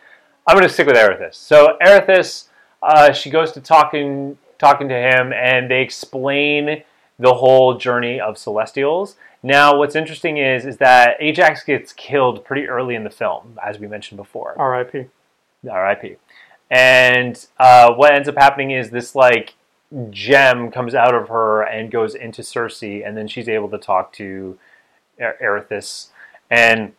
[0.47, 1.35] I'm going to stick with Arathis.
[1.35, 2.47] So Arathis,
[2.81, 6.83] uh, she goes to talking talking to him, and they explain
[7.19, 9.15] the whole journey of Celestials.
[9.43, 13.77] Now, what's interesting is is that Ajak gets killed pretty early in the film, as
[13.77, 14.55] we mentioned before.
[14.57, 15.05] R.I.P.
[15.69, 16.15] R.I.P.
[16.71, 19.53] And uh, what ends up happening is this like
[20.09, 24.13] gem comes out of her and goes into Sersi, and then she's able to talk
[24.13, 24.57] to
[25.19, 26.07] Er- Erithis,
[26.49, 26.93] and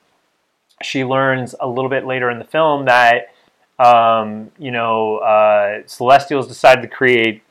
[0.82, 3.34] she learns a little bit later in the film that
[3.78, 7.42] um, you know uh, Celestials decided to create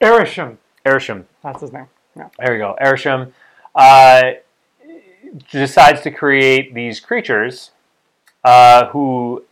[0.00, 0.58] Arishem.
[0.84, 1.24] Arishem.
[1.42, 1.86] That's his name.
[2.16, 2.28] Yeah.
[2.38, 2.76] There you go.
[2.80, 3.32] Arishem
[3.74, 4.32] uh,
[5.50, 7.70] decides to create these creatures
[8.44, 9.44] uh, who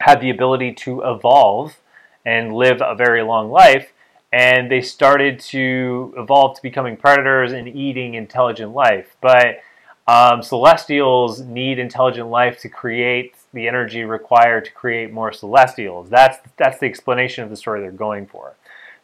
[0.00, 1.78] had the ability to evolve
[2.24, 3.92] and live a very long life.
[4.32, 9.16] And they started to evolve to becoming predators and eating intelligent life.
[9.22, 9.62] But
[10.06, 16.10] um, celestials need intelligent life to create the energy required to create more celestials.
[16.10, 18.54] That's that's the explanation of the story they're going for.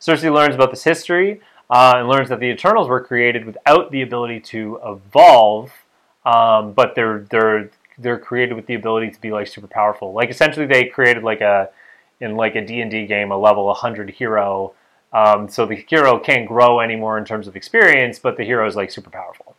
[0.04, 1.40] Cersei learns about this history
[1.70, 5.72] uh, and learns that the Eternals were created without the ability to evolve,
[6.26, 10.12] um, but they're they're they're created with the ability to be like super powerful.
[10.12, 11.70] Like essentially, they created like a
[12.20, 14.74] in like a D and D game a level 100 hero.
[15.14, 18.76] Um, so the hero can't grow anymore in terms of experience, but the hero is
[18.76, 19.56] like super powerful,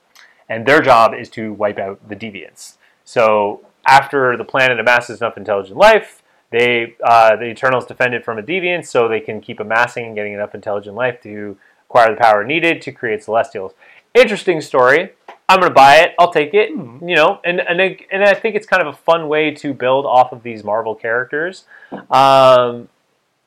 [0.48, 2.76] and their job is to wipe out the deviants.
[3.04, 8.38] So after the planet amasses enough intelligent life, they uh, the Eternals defend it from
[8.38, 12.20] a deviant, so they can keep amassing and getting enough intelligent life to acquire the
[12.20, 13.74] power needed to create Celestials.
[14.14, 15.12] Interesting story.
[15.50, 16.16] I'm gonna buy it.
[16.18, 16.72] I'll take it.
[16.74, 17.08] Hmm.
[17.08, 19.74] You know, and and I- and I think it's kind of a fun way to
[19.74, 21.66] build off of these Marvel characters.
[21.92, 22.90] Um,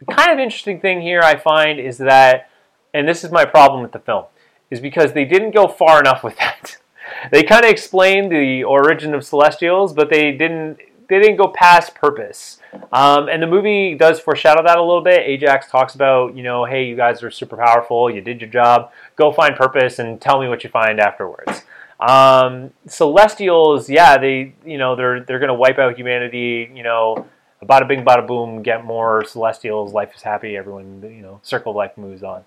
[0.08, 2.50] kind of interesting thing here I find is that,
[2.94, 4.24] and this is my problem with the film,
[4.70, 6.76] is because they didn't go far enough with that.
[7.32, 11.94] They kind of explained the origin of Celestials, but they didn't they didn't go past
[11.94, 12.58] purpose.
[12.92, 15.26] Um, and the movie does foreshadow that a little bit.
[15.26, 18.10] Ajak talks about, you know, hey, you guys are super powerful.
[18.10, 18.92] You did your job.
[19.16, 21.64] Go find purpose and tell me what you find afterwards.
[21.98, 26.70] Um, Celestials, yeah, they, you know, they're they're gonna wipe out humanity.
[26.72, 27.26] You know,
[27.64, 28.62] bada bing, bada boom.
[28.62, 29.92] Get more Celestials.
[29.92, 30.56] Life is happy.
[30.56, 32.44] Everyone, you know, circle of life moves on.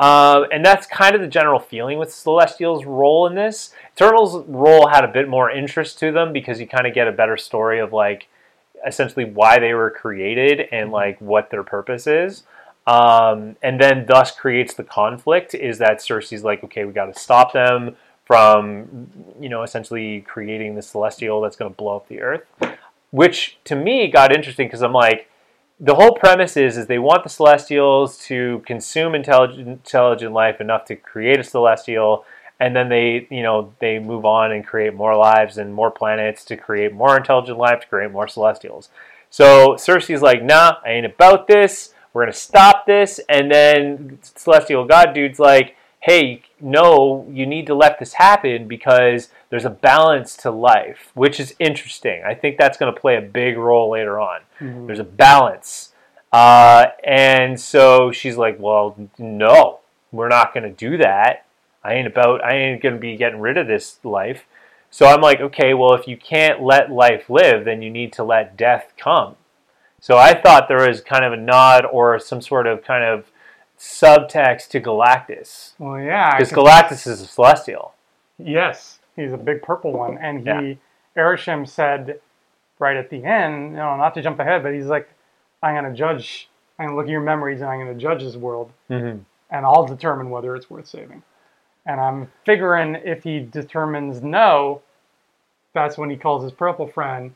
[0.00, 3.74] Um, and that's kind of the general feeling with Celestial's role in this.
[3.94, 7.12] Eternal's role had a bit more interest to them because you kind of get a
[7.12, 8.26] better story of like
[8.86, 12.44] essentially why they were created and like what their purpose is.
[12.86, 17.20] Um, and then thus creates the conflict is that Sersi's like, okay, we got to
[17.20, 22.22] stop them from, you know, essentially creating the celestial that's going to blow up the
[22.22, 22.44] earth.
[23.10, 25.29] Which to me got interesting because I'm like,
[25.80, 30.84] the whole premise is is they want the celestials to consume intelligent intelligent life enough
[30.84, 32.24] to create a celestial
[32.60, 36.44] and then they you know they move on and create more lives and more planets
[36.44, 38.90] to create more intelligent life to create more celestials.
[39.30, 41.94] So sersi's like nah i ain't about this.
[42.12, 43.18] We're gonna stop this.
[43.28, 49.28] And then celestial god dude's like hey no you need to let this happen because
[49.50, 53.20] there's a balance to life which is interesting i think that's going to play a
[53.20, 54.86] big role later on Mhm.
[54.86, 55.92] there's a balance.
[56.32, 59.80] Uh, and so she's like, well, no,
[60.12, 61.46] we're not going to do that.
[61.82, 64.44] I ain't about, I ain't going to be getting rid of this life.
[64.90, 68.22] So I'm like, okay, well, if you can't let life live, then you need to
[68.22, 69.36] let death come.
[70.00, 73.29] So I thought there was kind of a nod or some sort of kind of
[73.80, 75.72] subtext to Galactus.
[75.78, 76.36] Well, yeah.
[76.36, 77.94] because Galactus is a celestial.
[78.38, 80.44] Yes, he's a big purple one, and he
[81.16, 81.64] Yeah.
[81.64, 82.20] Said
[82.78, 85.08] right at the end, you know, not to jump ahead, but he's like,
[85.62, 86.48] "I'm gonna judge.
[86.78, 89.18] I'm gonna look at your memories, and I'm gonna judge this world, Mm-hmm.
[89.50, 91.22] and I'll determine whether it's worth saving."
[91.84, 94.80] And I'm figuring if he determines no,
[95.74, 97.34] that's when he calls his purple friend,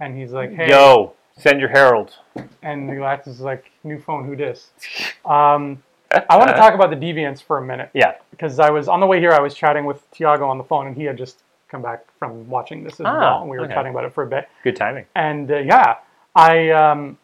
[0.00, 2.14] and he's like, "Hey," Yo, send your herald.
[2.62, 4.70] and Galactus is like, "New phone, who dis?"
[5.26, 5.82] Um,
[6.30, 8.14] I want to talk about the deviants for a minute Yeah.
[8.30, 9.32] because I was on the way here.
[9.32, 12.48] I was chatting with Tiago on the phone, and he had just come back from
[12.48, 13.40] watching this as Ah, well.
[13.42, 13.74] And we were okay.
[13.74, 14.48] chatting about it for a bit.
[14.62, 15.04] Good timing.
[15.14, 15.96] And uh, yeah,
[16.34, 17.18] I, um,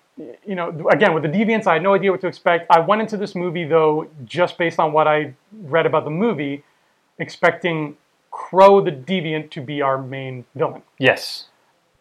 [0.45, 2.67] you know, again with the deviants, I had no idea what to expect.
[2.71, 6.65] I went into this movie though, just based on what I read about the movie,
[7.19, 7.97] expecting
[8.31, 10.83] Kro the deviant to be our main villain.
[10.99, 11.49] Yes.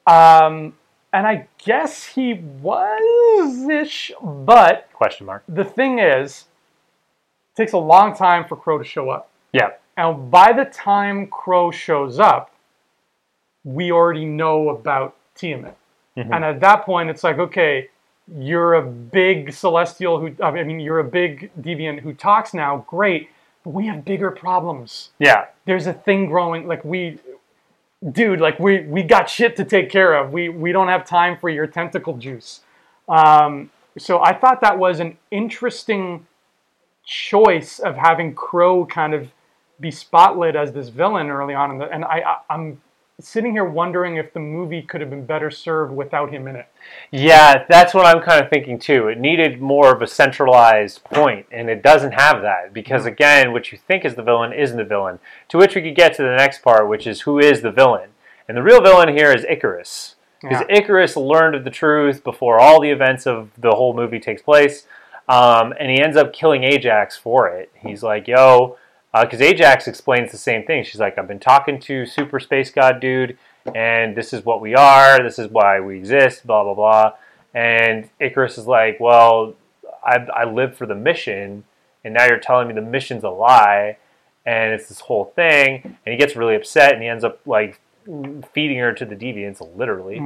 [0.07, 0.73] Um,
[1.13, 5.43] and I guess he was ish, but Question mark.
[5.47, 6.45] the thing is,
[7.61, 9.29] takes a long time for Kro to show up.
[9.53, 9.71] Yeah.
[9.97, 12.53] And by the time Kro shows up,
[13.63, 15.75] we already know about Tiamut.
[16.15, 17.89] And at that point, it's like, okay,
[18.37, 22.85] you're a big celestial who, I mean, you're a big deviant who talks now.
[22.87, 23.29] Great.
[23.63, 25.11] But we have bigger problems.
[25.19, 25.45] Yeah.
[25.65, 26.67] There's a thing growing.
[26.67, 27.19] Like, we,
[28.11, 30.31] dude, like, we, we got shit to take care of.
[30.31, 32.61] We, we don't have time for your tentacle juice.
[33.07, 36.25] Um, so I thought that was an interesting
[37.11, 39.29] choice of having Kro kind of
[39.81, 42.81] be spotlit as this villain early on in the and I, I I'm
[43.19, 46.67] sitting here wondering if the movie could have been better served without him in it.
[47.11, 49.09] Yeah, that's what I'm kind of thinking too.
[49.09, 53.13] It needed more of a centralized point, and it doesn't have that because, mm-hmm.
[53.13, 55.19] again, what you think is the villain isn't the villain.
[55.49, 58.09] To which we could get to the next part, which is who is the villain.
[58.47, 60.15] And the real villain here is Ikaris.
[60.41, 60.79] Because Yeah.
[60.79, 64.87] Ikaris learned of the truth before all the events of the whole movie takes place,
[65.29, 67.71] um, and he ends up killing Ajak for it.
[67.75, 68.77] He's like, yo,
[69.13, 70.83] because Ajak explains the same thing.
[70.83, 73.37] She's like, I've been talking to Super Space God Dude,
[73.75, 77.13] and this is what we are, this is why we exist, blah, blah, blah.
[77.53, 79.55] And Ikaris is like, well,
[80.03, 81.63] I, I live for the mission,
[82.03, 83.97] and now you're telling me the mission's a lie,
[84.45, 85.81] and it's this whole thing.
[85.83, 87.79] And he gets really upset, and he ends up like
[88.53, 90.19] feeding her to the deviants, literally.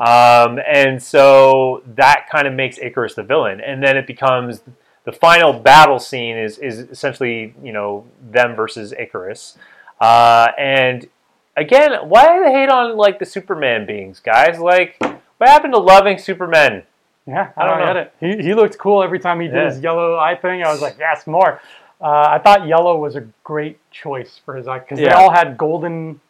[0.00, 4.62] Um, and so that kind of makes Ikaris the villain, and then it becomes
[5.04, 9.56] the final battle scene is is essentially you know them versus Ikaris,
[10.00, 11.08] uh, and
[11.56, 14.58] again, why do they hate on like the Superman beings, guys?
[14.58, 16.82] Like, what happened to loving Superman?
[17.26, 17.94] Yeah, I I don't don't know.
[17.94, 18.38] get it.
[18.38, 19.70] He, he looked cool every time he did Yeah.
[19.70, 20.62] his yellow eye thing.
[20.62, 21.60] I was like, yes, more.
[22.00, 25.58] Uh, I thought yellow was a great choice for his eye because they all had
[25.58, 26.20] golden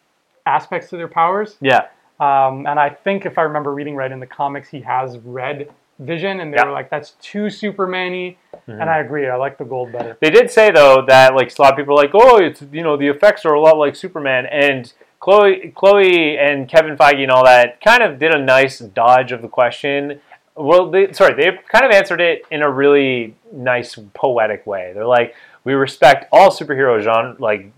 [0.49, 1.55] aspects to their powers.
[1.61, 1.87] Yeah,
[2.19, 5.69] Um, and I think if I remember reading right in the comics, he has red
[5.99, 6.63] vision, and they Yeah.
[6.63, 6.69] Mm-hmm.
[6.69, 8.35] were like, "That's too Superman-y."
[8.67, 9.27] And I agree.
[9.27, 10.17] I like the gold better.
[10.19, 12.83] They did say though that like a lot of people are like, oh, it's you
[12.83, 17.31] know the effects are a lot like Superman, and Chloe, Chloe and Kevin Feige and
[17.31, 20.21] all that kind of did a nice dodge of the question.
[20.55, 24.91] Well, they, sorry, they kind of answered it in a really nice poetic way.
[24.93, 25.33] They're like,
[25.65, 27.71] we respect all superhero genre, like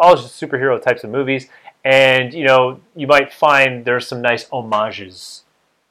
[0.00, 1.48] all superhero types of movies,
[1.84, 5.42] and you know you might find there's some nice homages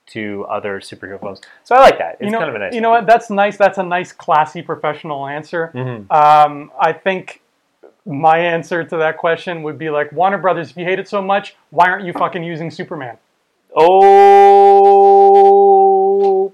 [0.07, 1.41] to other superhero films.
[1.63, 2.15] So I like that.
[2.19, 2.73] It's you know, kind of a nice.
[2.73, 3.05] you know what?
[3.05, 3.55] That's nice.
[3.57, 5.71] That's a nice, classy, professional answer.
[5.73, 6.11] Mhm.
[6.11, 7.41] Um, I think
[8.05, 10.71] my answer to that question would be like Warner Brothers.
[10.71, 13.17] If you hate it so much, why aren't you fucking using Superman?
[14.81, 16.51] Oh.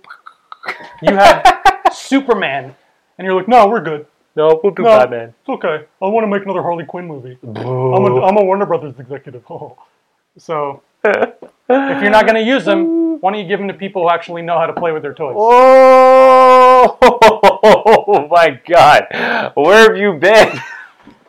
[1.02, 1.62] You have
[1.94, 2.76] Superman,
[3.18, 4.06] and you're like, no, we're good.
[4.38, 5.34] No, we'll do No, Batman.
[5.40, 5.86] It's okay.
[6.00, 7.40] I want to make another Harley Quinn movie.
[7.44, 9.44] I'm a, I'm a Warner Brothers executive.
[10.38, 14.04] so if you're not going to use them, why don't you give them to people
[14.04, 15.34] who actually know how to play with their toys?
[15.40, 16.98] Oh
[18.32, 19.08] my god.
[19.56, 20.60] Where have you been?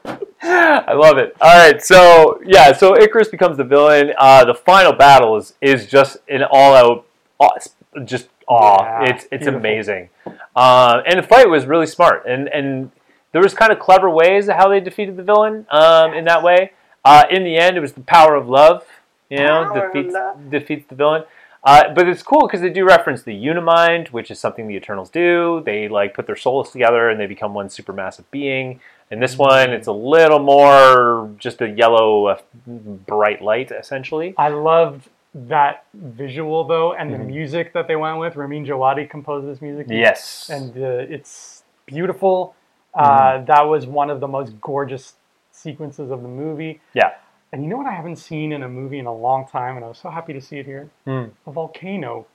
[0.42, 1.34] I love it.
[1.40, 4.12] All right, so yeah, so Ikaris becomes the villain.
[4.18, 7.04] Uh, the final battle is is just an all
[7.40, 7.64] out,
[8.04, 8.82] just awe.
[8.82, 9.56] Yeah, it's it's beautiful.
[9.61, 10.11] amazing,
[10.54, 12.26] uh, and the fight was really smart.
[12.26, 12.92] And and
[13.33, 16.43] there was kind of clever ways of how they defeated the villain um, in that
[16.43, 16.72] way.
[17.05, 18.85] Uh, in the end, it was the power of love.
[19.31, 20.51] You know, Power of defeats love.
[20.51, 21.24] defeats the villain.
[21.64, 25.11] Uh, but it's cool because they do reference the Unimind, which is something the Eternals
[25.11, 25.62] do.
[25.66, 28.81] They like put their souls together and they become one supermassive being.
[29.11, 34.35] In this one, it's a little more just a yellow, uh, bright light, essentially.
[34.39, 37.22] I loved that visual though, and Mm-hmm.
[37.22, 38.37] the music that they went with.
[38.37, 39.87] Ramin Djawadi composed this music.
[39.91, 40.49] Yes.
[40.51, 42.55] and uh, it's beautiful.
[42.99, 43.42] Mm-hmm.
[43.42, 45.14] Uh, that was one of the most gorgeous
[45.53, 46.80] sequences of the movie.
[46.94, 47.12] yeah.
[47.51, 49.84] And you know what I haven't seen in a movie in a long time, and
[49.84, 50.90] I was so happy to see it here?
[51.07, 51.24] Hmm.
[51.46, 52.26] A volcano.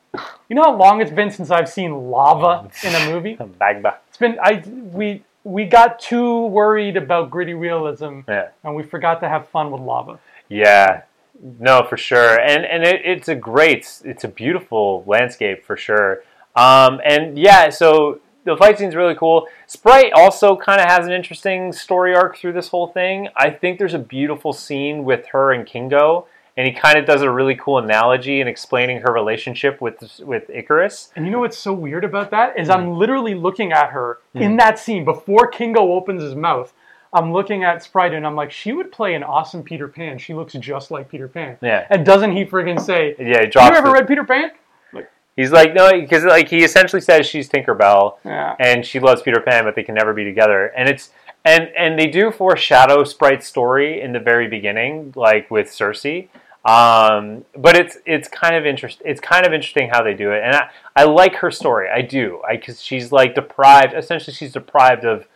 [0.50, 3.36] You know how long it's been since I've seen lava in a movie?
[3.62, 3.98] Bagba.
[4.10, 8.50] It's been I we we got too worried about gritty realism, Yeah.
[8.64, 10.18] and we forgot to have fun with lava.
[10.50, 11.04] Yeah,
[11.60, 16.24] no, for sure, and and it, it's a great, it's a beautiful landscape for sure.
[16.56, 19.48] Um, and yeah, so the fight scene's really cool.
[19.68, 23.30] Sprite also kind of has an interesting story arc through this whole thing.
[23.36, 26.28] I think there's a beautiful scene with her and Kingo,
[26.58, 30.48] and he kind of does a really cool analogy in explaining her relationship with with
[30.50, 31.10] Ikaris.
[31.16, 34.42] And you know what's so weird about that is I'm literally looking at her Hmm.
[34.42, 36.74] in that scene before Kingo opens his mouth.
[37.16, 40.18] I'm looking at Sprite and I'm like, she would play an awesome Peter Pan.
[40.18, 41.58] She looks just like Peter Pan.
[41.62, 41.86] Yeah.
[41.92, 44.50] And doesn't he friggin' say, Yeah, he you ever the- read Peter Pan?
[45.36, 48.18] He's like no, because like he essentially says she's Tinkerbell.
[48.24, 48.56] Yeah.
[48.60, 50.68] and she loves Peter Pan, but they can never be together.
[50.68, 51.10] And it's
[51.44, 56.28] and and they do foreshadow Sprite's story in the very beginning, like with Sersi.
[56.66, 59.02] Um, but it's it's kind of interest.
[59.04, 61.90] It's kind of interesting how they do it, and I, I like her story.
[61.90, 63.94] I do, I because she's like deprived.
[63.94, 65.28] Essentially, she's deprived of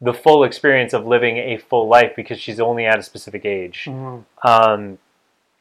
[0.00, 3.88] the full experience of living a full life because she's only at a specific age.
[4.44, 4.98] Um,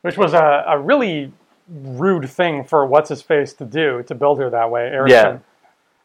[0.01, 1.33] Which was a, a really
[1.69, 5.09] rude thing for what's his face to do to build her that way, Arishem.
[5.09, 5.39] Yeah.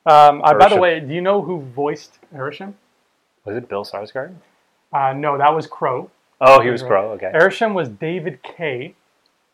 [0.06, 2.74] Um, uh, by the way, do you know who voiced Arishem?
[3.44, 4.34] was it Bill Skarsgård?
[4.92, 6.10] Uh, no, that was Kro.
[6.40, 7.12] Oh, he was Kro.
[7.12, 7.30] Okay.
[7.34, 8.94] Arishem was David Kaye,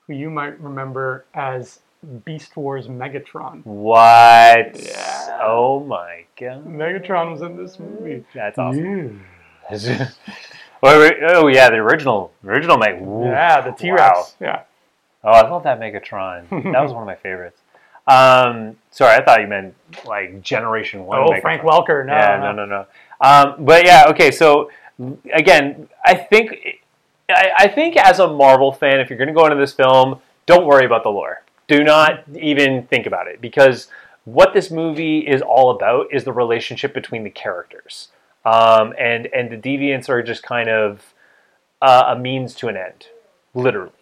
[0.06, 1.80] who you might remember as
[2.24, 3.64] Beast Wars Megatron.
[3.64, 4.80] What?
[4.80, 5.38] Yeah.
[5.42, 6.66] Oh my god.
[6.66, 8.24] Megatron was in this movie.
[8.34, 9.24] That's awesome.
[9.70, 13.00] wait, oh yeah, the original, original Meg.
[13.00, 14.00] Yeah, the T Rex.
[14.00, 14.26] Wow.
[14.40, 14.62] Yeah.
[15.22, 16.48] Oh, I love that Megatron.
[16.72, 17.60] that was one of my favorites.
[18.06, 21.18] Um, sorry, I thought you meant like Generation One.
[21.18, 21.40] Oh, Megatron.
[21.42, 22.06] Frank Welker.
[22.06, 22.86] No, yeah, no, no, no.
[23.20, 24.30] Um, but yeah, okay.
[24.30, 24.70] So
[25.32, 26.56] again, I think
[27.28, 30.20] I, I think as a Marvel fan, if you're going to go into this film,
[30.46, 31.42] don't worry about the lore.
[31.68, 33.88] Do not even think about it because
[34.24, 38.08] what this movie is all about is the relationship between the characters,
[38.44, 41.14] um, and and the deviants are just kind of
[41.80, 43.06] uh, a means to an end,
[43.54, 43.92] literally.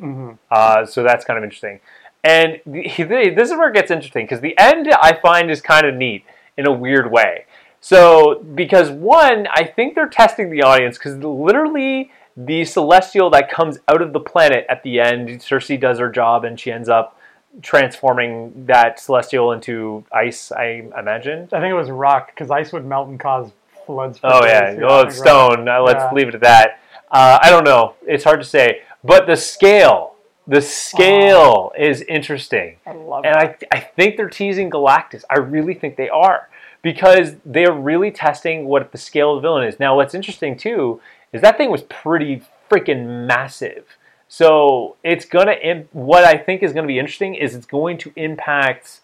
[0.50, 1.80] Uh, so that's kind of interesting.
[2.24, 5.60] And the, the- this is where it gets interesting because the end I find is
[5.60, 6.24] kind of neat
[6.56, 7.44] in a weird way.
[7.80, 13.78] So, because one, I think they're testing the audience because literally the celestial that comes
[13.88, 17.16] out of the planet at the end, Sersi does her job and she ends up
[17.62, 21.48] transforming that celestial into ice, I imagine.
[21.52, 23.50] I think it was rock because ice would melt and cause
[23.86, 24.18] floods.
[24.24, 25.68] Oh yeah, oh it's stone.
[25.68, 26.12] Uh, let's Yeah.
[26.12, 26.80] leave it at that.
[27.10, 27.94] Uh, I don't know.
[28.06, 30.14] It's hard to say, but the scale,
[30.46, 33.64] the scale is interesting, I love and that.
[33.72, 35.24] I I think they're teasing Galactus.
[35.30, 36.48] I really think they are
[36.82, 39.80] because they're really testing what the scale of the villain is.
[39.80, 41.00] Now, what's interesting too
[41.32, 43.96] is that thing was pretty freaking massive.
[44.28, 45.52] So it's gonna.
[45.52, 49.00] Im- what I think is gonna be interesting is it's going to impact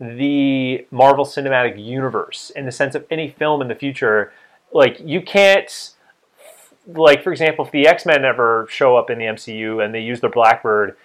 [0.00, 4.32] the Marvel Cinematic Universe in the sense of any film in the future.
[4.72, 5.92] Like you can't,
[6.86, 10.00] like for example, if the X Men ever show up in the MCU and they
[10.00, 10.96] use their Blackbird,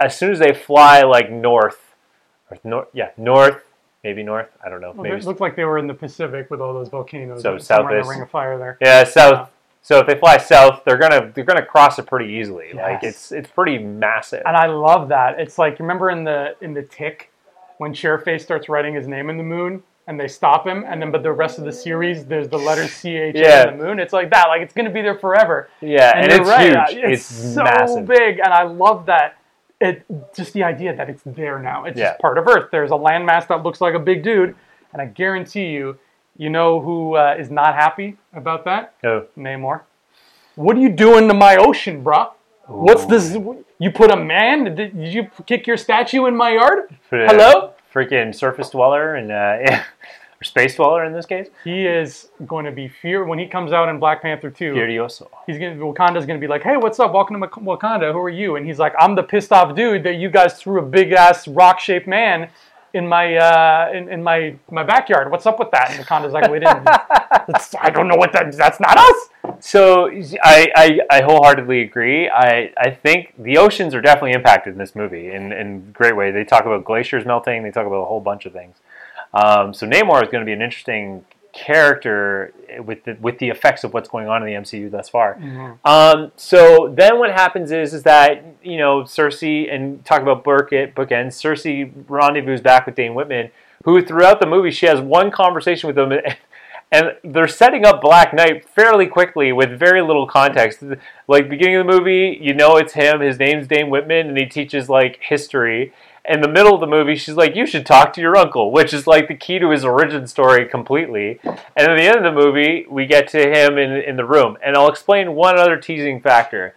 [0.00, 1.94] as soon as they fly like north,
[2.50, 3.62] or north, yeah, north,
[4.02, 4.48] maybe north.
[4.64, 4.92] I don't know.
[4.92, 7.42] Well, Maybe it looked like they were in the Pacific with all those volcanoes.
[7.42, 8.78] So south is- Ring of Fire there.
[8.80, 9.50] yeah, south.
[9.84, 12.72] So if they fly south, they're gonna they're gonna cross it pretty easily.
[12.72, 14.42] Like it's it's pretty massive.
[14.46, 15.40] And I love that.
[15.40, 17.32] It's like remember in the in the Tick
[17.78, 21.10] when Chairface starts writing his name in the moon and they stop him, and then
[21.12, 23.68] but the rest of the series there's the letter C H Yeah.
[23.70, 23.98] in the moon.
[24.00, 24.46] It's like that.
[24.48, 25.68] Like it's gonna be there forever.
[25.80, 27.04] yeah, and, you're it's right, huge.
[27.04, 28.06] uh, It's, so massive.
[28.06, 29.36] big, and I love that.
[29.80, 31.84] It just the idea that it's there now.
[31.84, 32.10] It's Yeah.
[32.10, 32.68] just part of Earth.
[32.70, 34.54] There's a landmass that looks like a big dude,
[34.92, 35.98] and I guarantee you,
[36.36, 38.94] you know who uh, is not happy about that?
[39.04, 39.26] Oh.
[39.36, 39.80] Namor.
[40.54, 42.30] What are you doing to my ocean, bruh?
[42.66, 43.36] What's this?
[43.78, 44.64] You put a man?
[44.64, 46.94] Did, did you kick your statue in my yard?
[47.10, 47.72] Hello?
[47.92, 49.82] Freaking surface dweller and uh,
[50.40, 51.48] or space dweller in this case.
[51.64, 54.74] He is going to be fear when he comes out in Black Panther 2.
[54.74, 55.28] Furioso.
[55.46, 57.12] He's gonna Wakanda's gonna be like, "Hey, what's up?
[57.12, 58.12] Welcome to Wakanda.
[58.12, 60.80] Who are you?" And he's like, "I'm the pissed off dude that you guys threw
[60.80, 62.48] a big ass rock shaped man
[62.94, 65.30] in my uh, in, in my my backyard.
[65.30, 66.86] What's up with that?" And Wakanda's like, "We didn't.
[67.80, 68.56] I don't know what that.
[68.56, 69.28] That's not us."
[69.64, 70.10] So
[70.42, 72.28] I, I, I wholeheartedly agree.
[72.28, 76.16] I, I think the oceans are definitely impacted in this movie in, in a great
[76.16, 76.32] way.
[76.32, 77.62] They talk about glaciers melting.
[77.62, 78.78] They talk about a whole bunch of things.
[79.32, 82.52] Um, so Namor is going to be an interesting character
[82.84, 85.38] with the, with the effects of what's going on in the MCU thus far.
[85.84, 90.94] Um, so then what happens is is that you know Sersi and talk about Burkett
[90.96, 91.34] bookends.
[91.34, 93.50] Sersi rendezvous back with Dane Whitman,
[93.84, 96.12] who throughout the movie she has one conversation with him.
[96.92, 100.84] And they're setting up Black Knight fairly quickly with very little context.
[101.26, 103.20] Like beginning of the movie, you know it's him.
[103.20, 105.94] His name's Dane Whitman, and he teaches like history.
[106.26, 108.92] In the middle of the movie, she's like, "You should talk to your uncle," which
[108.92, 111.40] is like the key to his origin story completely.
[111.42, 114.58] And at the end of the movie, we get to him in in the room,
[114.62, 116.74] and I'll explain one other teasing factor.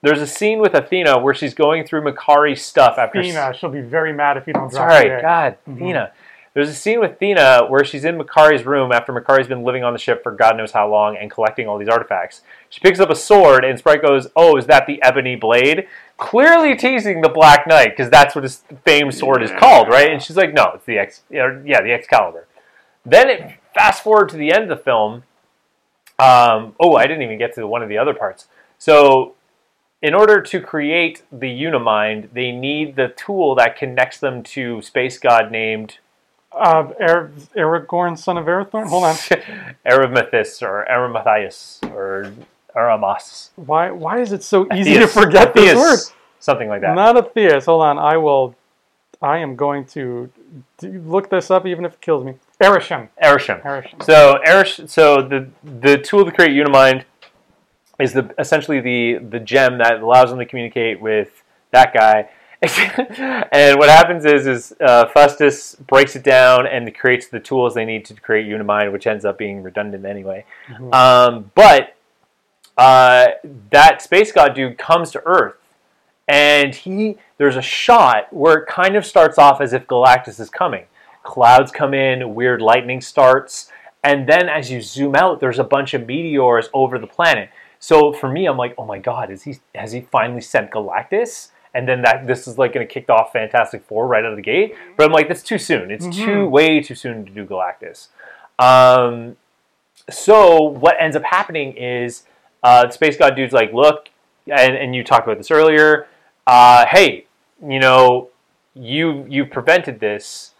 [0.00, 3.18] There's a scene with Athena where she's going through Makkari's stuff after.
[3.18, 5.20] Athena, she'll be very mad if you don't Sorry.
[5.20, 5.72] God, mm-hmm.
[5.74, 6.12] Athena.
[6.56, 9.92] There's a scene with Thena where she's in Makkari's room after Makkari's been living on
[9.92, 12.40] the ship for God knows how long and collecting all these artifacts.
[12.70, 15.86] She picks up a sword, and Sprite goes, "Oh, is that the ebony blade?"
[16.16, 20.10] Clearly teasing the Black Knight because that's what his famed sword is called, right?
[20.10, 22.46] And she's like, "No, it's the X, yeah, the Excalibur."
[23.04, 25.24] Then it fast forward to the end of the film.
[26.18, 28.48] Um, oh, I didn't even get to one of the other parts.
[28.78, 29.34] So,
[30.00, 35.18] in order to create the Unimind, they need the tool that connects them to space
[35.18, 35.98] god named
[36.56, 38.88] Uh, Er- Aragorn, son of Arathorn.
[38.88, 39.14] Hold on.
[39.86, 42.32] Eremathes or Eremathias or
[42.74, 43.50] Aramas.
[43.56, 43.90] Why?
[43.90, 45.76] Why is it so easy to forget this Theus.
[45.76, 45.98] word?
[46.40, 46.94] Something like that.
[46.94, 47.66] Not a Theus.
[47.66, 47.98] Hold on.
[47.98, 48.54] I will.
[49.22, 50.30] I am going to
[50.78, 52.34] d- look this up, even if it kills me.
[52.62, 53.08] Arishem.
[53.22, 53.62] Arishem.
[53.62, 54.02] Arishem.
[54.02, 57.04] So Erish, so the the tool to create Unimind
[57.98, 62.28] is the essentially the the gem that allows them to communicate with that guy.
[62.62, 67.84] and what happens is is uh, Phastos breaks it down and creates the tools they
[67.84, 70.44] need to create Unimind, which ends up being redundant anyway.
[70.92, 71.96] Um, but
[72.78, 73.26] uh,
[73.70, 75.56] that space god dude comes to Earth,
[76.26, 80.48] and he there's a shot where it kind of starts off as if Galactus is
[80.48, 80.86] coming.
[81.24, 83.70] Clouds come in, weird lightning starts,
[84.02, 87.50] and then as you zoom out, there's a bunch of meteors over the planet.
[87.80, 91.50] So for me, I'm like, oh my god, is he has he finally sent Galactus?
[91.76, 94.36] And then that this is like going to kick off Fantastic Four right out of
[94.36, 94.74] the gate.
[94.96, 95.90] But I'm like, that's too soon.
[95.90, 98.08] It's too way too soon to do Galactus.
[98.58, 99.36] Um,
[100.08, 102.22] so what ends up happening is
[102.62, 104.08] uh, the space god dude's like, look,
[104.46, 106.06] and, and you talked about this earlier.
[106.46, 107.26] Uh, hey,
[107.62, 108.30] you know,
[108.74, 110.52] you you prevented this,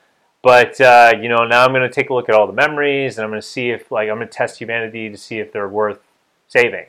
[0.43, 3.17] but uh, you know now I'm going to take a look at all the memories
[3.17, 5.53] and I'm going to see if like I'm going to test humanity to see if
[5.53, 6.01] they're worth
[6.49, 6.87] saving.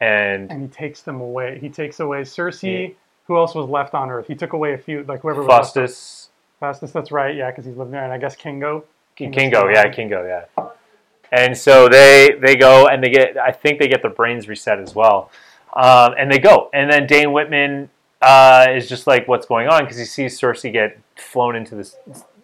[0.00, 1.58] And And he takes them away.
[1.60, 2.94] He takes away Sersi.
[3.26, 4.26] Who else was left on Earth?
[4.26, 5.72] He took away a few, like whoever was.
[5.72, 6.28] Phastos,
[6.60, 6.92] Phastos.
[6.92, 7.34] That's right.
[7.34, 8.84] Yeah, because he's living there, and I guess Kingo.
[9.16, 10.66] Kingo, yeah, Kingo, yeah.
[11.32, 14.78] And so they they go and they get I think they get their brains reset
[14.78, 15.30] as well,
[15.74, 19.84] um, and they go and then Dane Whitman uh, is just like what's going on
[19.84, 21.96] because he sees Sersi get flown into this,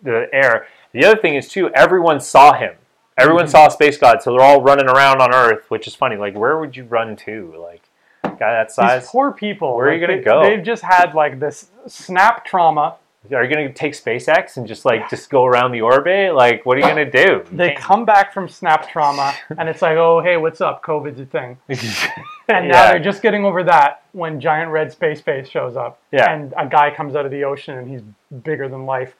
[0.02, 0.66] the air.
[0.92, 2.74] The other thing is too everyone saw him.
[3.18, 6.16] Everyone saw Space God, so they're all running around on Earth, which is funny.
[6.16, 7.54] Like, where would you run to?
[7.60, 7.82] Like,
[8.40, 9.02] guy that size?
[9.02, 9.76] These poor people.
[9.76, 10.42] Where are you like, gonna they- go?
[10.42, 12.96] They've just had like this snap trauma.
[13.34, 16.34] Are you gonna take SpaceX and just like just go around the orbit?
[16.34, 17.44] Like, what are you gonna do?
[17.50, 20.82] You They come back from snap trauma, and it's like, oh, hey, what's up?
[20.82, 21.58] COVID's a thing.
[22.48, 22.90] And now Yeah.
[22.90, 26.00] they're just getting over that when giant red space face shows up.
[26.10, 26.32] Yeah.
[26.32, 28.02] And a guy comes out of the ocean and he's
[28.42, 29.14] bigger than life.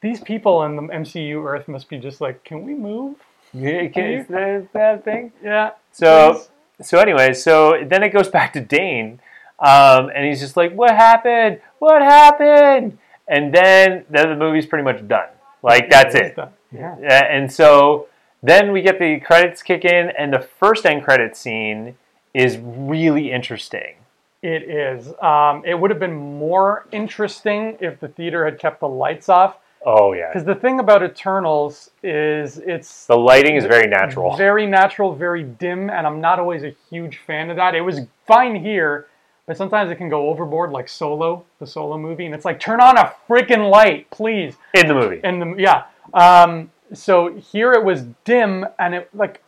[0.00, 3.14] These people in the MCU Earth must be just like, can we move?
[3.52, 5.30] Yeah, can- is that that thing?
[5.40, 5.70] Yeah.
[5.92, 6.48] So please."
[6.82, 9.20] So anyway, so then it goes back to Dane,
[9.58, 11.60] um, and he's just like, "What happened?
[11.78, 15.28] What happened?" And then then the movie's pretty much done.
[15.62, 16.36] Like that's it.
[16.72, 18.08] Yeah, and so
[18.42, 21.96] then we get the credits kick in, and the first end credit scene
[22.34, 23.94] is really interesting.
[24.42, 25.08] It is.
[25.22, 29.56] Um, it would have been more interesting if the theater had kept the lights off.
[29.86, 34.34] Oh yeah, Because the thing about Eternals is it's the lighting is very natural.
[34.36, 37.74] very natural, very dim, and I'm not always a huge fan of that.
[37.74, 39.08] It was fine here,
[39.46, 42.80] but sometimes it can go overboard, like Solo, the Solo movie, and it's like turn
[42.80, 44.56] on a freaking light, please.
[44.74, 49.42] In the movie, And the yeah, um, so here it was dim, and it like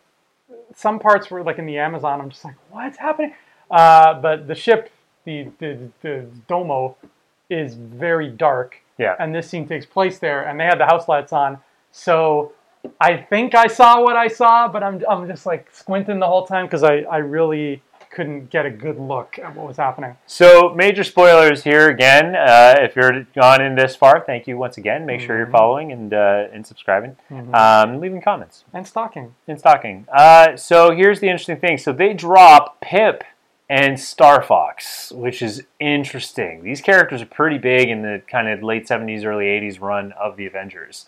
[0.75, 2.21] some parts were like in the Amazon.
[2.21, 3.33] I'm just like, what's happening?
[3.71, 4.91] Uh, but the ship,
[5.25, 6.95] the, the the Domo,
[7.49, 9.15] is very dark yeah.
[9.19, 11.57] and this scene takes place there, and they had the house lights on.
[11.91, 12.53] So
[13.01, 16.45] I think I saw what I saw, but I'm, I'm just like squinting the whole
[16.45, 20.15] time because I, I really couldn't get a good look at what was happening.
[20.25, 22.35] So, major spoilers here again.
[22.35, 25.05] Uh, if you're gone in this far, thank you once again.
[25.05, 27.15] Make sure you're following and uh, and subscribing,
[27.53, 29.35] um, leaving comments And stalking.
[29.47, 30.07] and stalking.
[30.11, 31.77] Uh, so here's the interesting thing.
[31.77, 33.23] So they drop Pip
[33.69, 36.63] and Star Fox, which is interesting.
[36.63, 40.37] These characters are pretty big in the kind of late 70s, early 80s run of
[40.37, 41.05] the Avengers.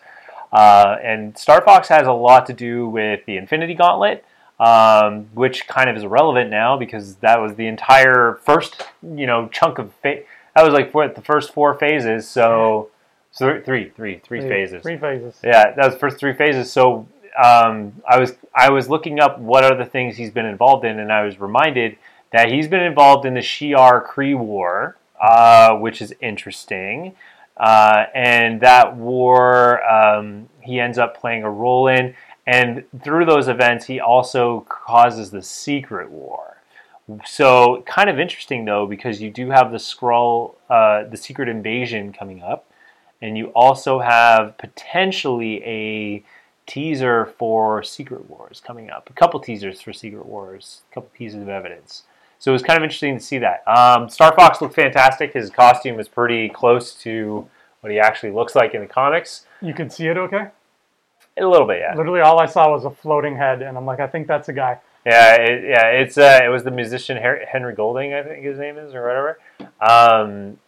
[0.51, 4.25] Uh, and Star Fox has a lot to do with the Infinity Gauntlet,
[4.59, 9.47] um, which kind of is irrelevant now because that was the entire first, you know,
[9.49, 10.23] chunk of fa-
[10.55, 12.27] that was like what the first four phases.
[12.27, 12.89] So,
[13.31, 14.81] so three, three, three phases.
[14.81, 15.39] Three phases.
[15.43, 16.71] Yeah, that was the first three phases.
[16.71, 17.07] So
[17.41, 21.11] um, I was I was looking up what other things he's been involved in, and
[21.11, 21.97] I was reminded
[22.31, 27.15] that he's been involved in the Shi'ar Kree War, uh, which is interesting.
[27.57, 32.15] Uh, and that war um, he ends up playing a role in,
[32.47, 36.57] and through those events he also causes the Secret War.
[37.25, 42.13] So kind of interesting though because you do have the Skrull, uh, the Secret Invasion
[42.13, 42.71] coming up,
[43.21, 46.23] and you also have potentially a
[46.65, 49.09] teaser for Secret Wars coming up.
[49.09, 52.03] A couple teasers for Secret Wars, a couple pieces of evidence.
[52.39, 53.67] So it was kind of interesting to see that.
[53.67, 55.33] Um, Star Fox looked fantastic.
[55.33, 57.47] His costume is pretty close to
[57.81, 59.45] what he actually looks like in the comics.
[59.61, 60.47] You can see it okay?
[61.37, 61.95] A little bit, yeah.
[61.95, 64.53] Literally, all I saw was a floating head, and I'm like, I think that's a
[64.53, 64.79] guy.
[65.05, 65.85] Yeah, it, yeah.
[65.87, 69.39] It's uh, it was the musician Henry Golding, I think his name is, or whatever.
[69.79, 70.59] Um,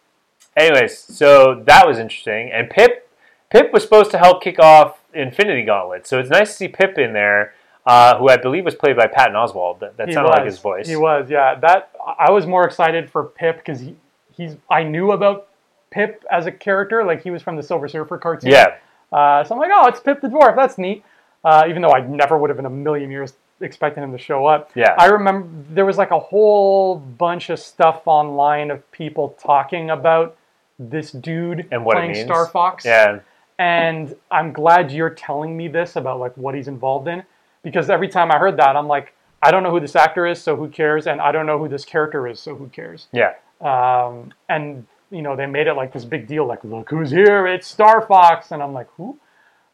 [0.56, 2.50] anyways, so that was interesting.
[2.52, 3.08] And Pip,
[3.50, 6.98] Pip was supposed to help kick off Infinity Gauntlet, so it's nice to see Pip
[6.98, 7.54] in there.
[7.84, 9.80] Uh, who I believe was played by Patton Oswalt.
[9.80, 10.36] That, that sounded was.
[10.36, 10.88] like his voice.
[10.88, 11.56] He was, yeah.
[11.56, 13.96] That I was more excited for Pip because he,
[14.36, 14.56] he's.
[14.70, 15.48] I knew about
[15.90, 18.50] Pip as a character, like he was from the Silver Surfer cartoon.
[18.50, 18.76] Yeah.
[19.12, 20.54] Uh, so I'm like, oh, it's Pip the dwarf.
[20.54, 21.04] That's neat.
[21.44, 24.46] Uh, even though I never would have in a million years expecting him to show
[24.46, 24.70] up.
[24.74, 24.94] Yeah.
[24.98, 30.36] I remember there was like a whole bunch of stuff online of people talking about
[30.78, 32.84] this dude and what playing Star Fox.
[32.84, 33.20] Yeah.
[33.58, 37.24] And I'm glad you're telling me this about like what he's involved in
[37.62, 40.40] because every time I heard that, I'm like, I don't know who this actor is,
[40.40, 41.06] so who cares?
[41.06, 43.08] And I don't know who this character is, so who cares?
[43.12, 43.34] Yeah.
[43.60, 47.46] Um, and you know, they made it like this big deal, like, look who's here,
[47.46, 49.18] it's Star Fox, and I'm like, who?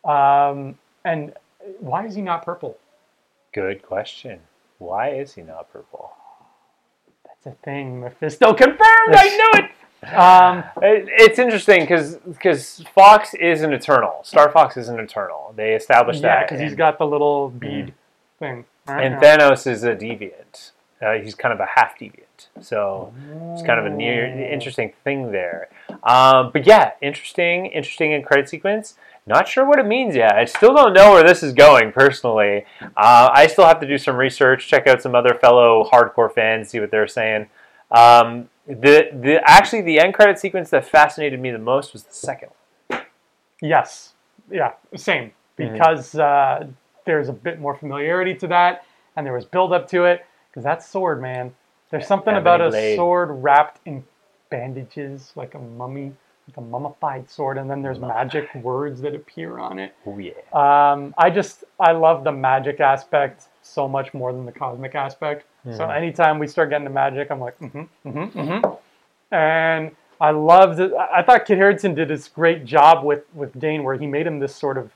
[0.05, 1.33] Um, and
[1.79, 2.77] why is he not purple?
[3.53, 4.41] Good question.
[4.79, 6.13] Why is he not purple?
[7.25, 8.01] That's a thing.
[8.01, 9.15] Mephisto confirmed.
[9.15, 9.71] I knew it.
[10.03, 14.21] Um, it, it's interesting because because Fox is an Eternal.
[14.23, 15.53] Star Fox is an Eternal.
[15.57, 16.49] They established yeah, that.
[16.49, 17.93] because he's got the little bead mm.
[18.39, 18.65] thing.
[18.87, 20.71] Right and Thanos is a deviant.
[21.01, 22.25] Uh, he's kind of a half deviant.
[22.61, 23.13] So
[23.53, 25.69] it's kind of a near interesting thing there.
[26.03, 28.95] Um, but yeah, interesting, interesting in credit sequence.
[29.27, 30.35] Not sure what it means yet.
[30.35, 32.65] I still don't know where this is going personally.
[32.81, 36.71] Uh, I still have to do some research, check out some other fellow hardcore fans,
[36.71, 37.49] see what they're saying.
[37.91, 42.13] Um, the the actually the end credit sequence that fascinated me the most was the
[42.13, 42.51] second
[42.89, 43.03] one.
[43.63, 44.13] Yes,
[44.51, 45.73] yeah, same mm-hmm.
[45.73, 46.65] because mm-hmm.
[46.65, 46.71] uh,
[47.07, 48.85] there's a bit more familiarity to that,
[49.17, 50.25] and there was build up to it.
[50.51, 51.55] Because that sword, man,
[51.91, 52.97] there's something about a blade.
[52.97, 54.05] sword wrapped in
[54.51, 56.13] bandages, like a mummy
[56.49, 59.95] like a mummified sword, and then there's magic words that appear on it.
[60.07, 60.33] Oh yeah.
[60.53, 65.47] Um, I just I love the magic aspect so much more than the cosmic aspect.
[65.67, 65.77] Mm-hmm.
[65.77, 69.35] So anytime we start getting to magic, I'm like, mm-hmm, mm-hmm, mm-hmm.
[69.35, 69.91] And
[70.21, 70.93] I loved it.
[70.95, 74.39] I thought Kit Harington did this great job with with Dane, where he made him
[74.39, 74.93] this sort of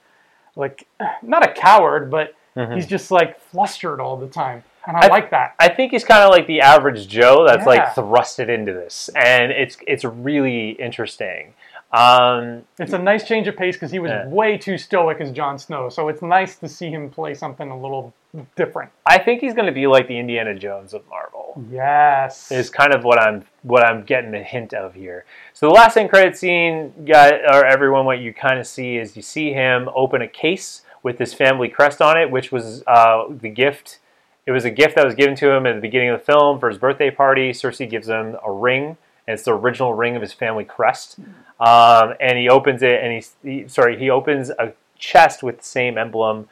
[0.56, 0.86] like
[1.22, 2.74] not a coward, but mm-hmm.
[2.74, 4.64] he's just like flustered all the time.
[4.86, 5.54] And I, I like that.
[5.60, 7.66] I think he's kind of like the average Joe that's yeah.
[7.66, 11.54] like thrusted into this, and it's it's really interesting.
[11.92, 14.26] Um, it's a nice change of pace because he was yeah.
[14.26, 15.90] way too stoic as Jon Snow.
[15.90, 18.14] So it's nice to see him play something a little
[18.56, 18.90] different.
[19.04, 21.62] I think he's going to be like the Indiana Jones of Marvel.
[21.70, 25.26] Yes, is kind of what I'm what I'm getting a hint of here.
[25.52, 29.14] So the last end credit scene, got or everyone, what you kind of see is
[29.16, 33.24] you see him open a case with his family crest on it, which was uh,
[33.28, 33.98] the gift
[34.46, 36.58] it was a gift that was given to him at the beginning of the film
[36.58, 37.52] for his birthday party.
[37.52, 38.96] Sersi gives him a ring,
[39.32, 41.18] it's the original ring of his family crest.
[41.60, 45.64] Um, and he opens it, and he, he, sorry, he opens a chest with the
[45.64, 46.48] same emblem,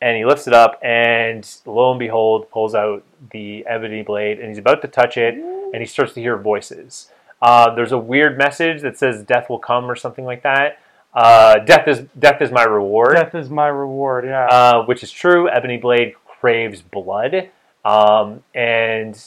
[0.00, 4.48] and he lifts it up, and lo and behold, pulls out the ebony blade, and
[4.48, 7.10] he's about to touch it, and he starts to hear voices.
[7.40, 10.78] Uh, there's a weird message that says "death will come" or something like that.
[11.12, 13.16] Uh, death is death is my reward.
[13.16, 14.24] Death is my reward.
[14.24, 14.46] Yeah.
[14.46, 15.48] Uh, which is true.
[15.48, 17.50] Ebony blade craves blood.
[17.84, 19.20] Um, and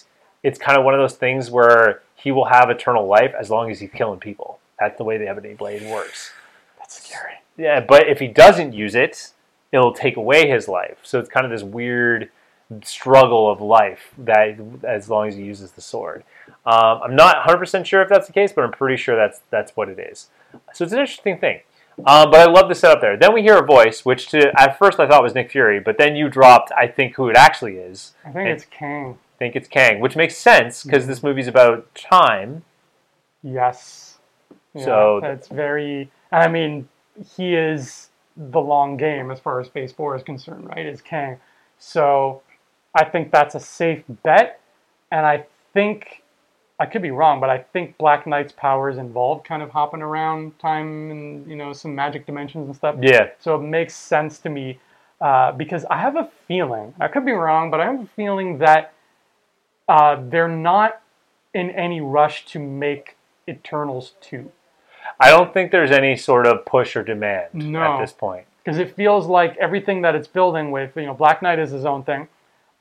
[0.43, 3.69] it's kind of one of those things where he will have eternal life as long
[3.69, 4.59] as he's killing people.
[4.79, 6.31] That's the way the Ebony Blade works.
[6.77, 7.33] That's scary.
[7.57, 9.31] Yeah, but if he doesn't use it,
[9.71, 10.97] it'll take away his life.
[11.03, 12.29] So it's kind of this weird
[12.83, 16.23] struggle of life that as long as he uses the sword.
[16.65, 19.75] Um, I'm not 100% sure if that's the case, but I'm pretty sure that's that's
[19.75, 20.29] what it is.
[20.73, 21.61] So it's an interesting thing.
[21.99, 23.15] Um, but I love the setup there.
[23.15, 25.97] Then we hear a voice, which to, at first I thought was Nick Fury, but
[25.97, 28.13] then you dropped, I think, who it actually is.
[28.25, 29.17] I think it's Kang.
[29.35, 31.11] I think it's Kang, which makes sense because mm-hmm.
[31.11, 32.63] this movie's about time.
[33.43, 34.17] Yes.
[34.73, 36.09] Yeah, so it's very.
[36.31, 36.87] I mean,
[37.35, 40.85] he is the long game as far as Phase Four is concerned, right?
[40.85, 41.37] Is Kang.
[41.77, 42.43] So
[42.93, 44.61] I think that's a safe bet,
[45.11, 46.23] and I think
[46.79, 50.57] I could be wrong, but I think Black Knight's powers involve kind of hopping around
[50.59, 52.95] time and you know some magic dimensions and stuff.
[53.01, 53.31] Yeah.
[53.39, 54.79] So it makes sense to me
[55.19, 58.59] uh, because I have a feeling I could be wrong, but I have a feeling
[58.59, 58.93] that
[59.87, 61.01] uh, they're not
[61.53, 63.15] in any rush to make
[63.47, 64.51] Eternals two.
[65.19, 67.81] I don't think there's any sort of push or demand no.
[67.81, 71.41] at this point because it feels like everything that it's building with you know Black
[71.41, 72.27] Knight is his own thing,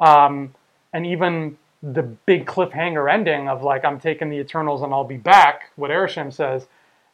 [0.01, 0.55] um,
[0.93, 5.19] and even the big cliffhanger ending of like I'm taking the Eternals and I'll be
[5.19, 6.67] back, what Arishem says,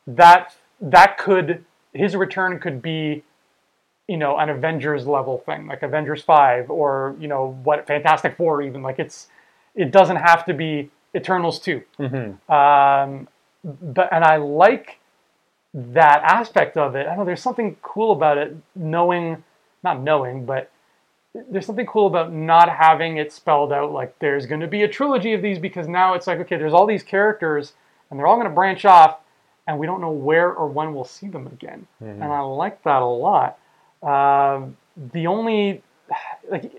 [0.07, 3.24] that that could his return could be,
[4.07, 8.62] you know, an Avengers level thing, like Avengers five, or you know what Fantastic Four,
[8.62, 9.26] even like it's
[9.75, 11.83] it doesn't have to be Eternals two.
[11.99, 12.53] Mm-hmm.
[12.53, 13.29] Um,
[13.64, 14.99] but and I like
[15.75, 17.07] that aspect of it.
[17.07, 19.43] I know there's something cool about it, knowing,
[19.83, 20.71] not knowing, but
[21.35, 24.89] there's something cool about not having it spelled out like there's going to be a
[24.89, 27.75] trilogy of these because now it's like okay, there's all these characters
[28.11, 29.18] and they're all going to branch off,
[29.66, 31.87] and we don't know where or when we'll see them again.
[32.03, 32.23] Mm-hmm.
[32.23, 33.59] And I like that a lot.
[34.03, 34.77] Um,
[35.12, 35.83] the only
[36.51, 36.73] like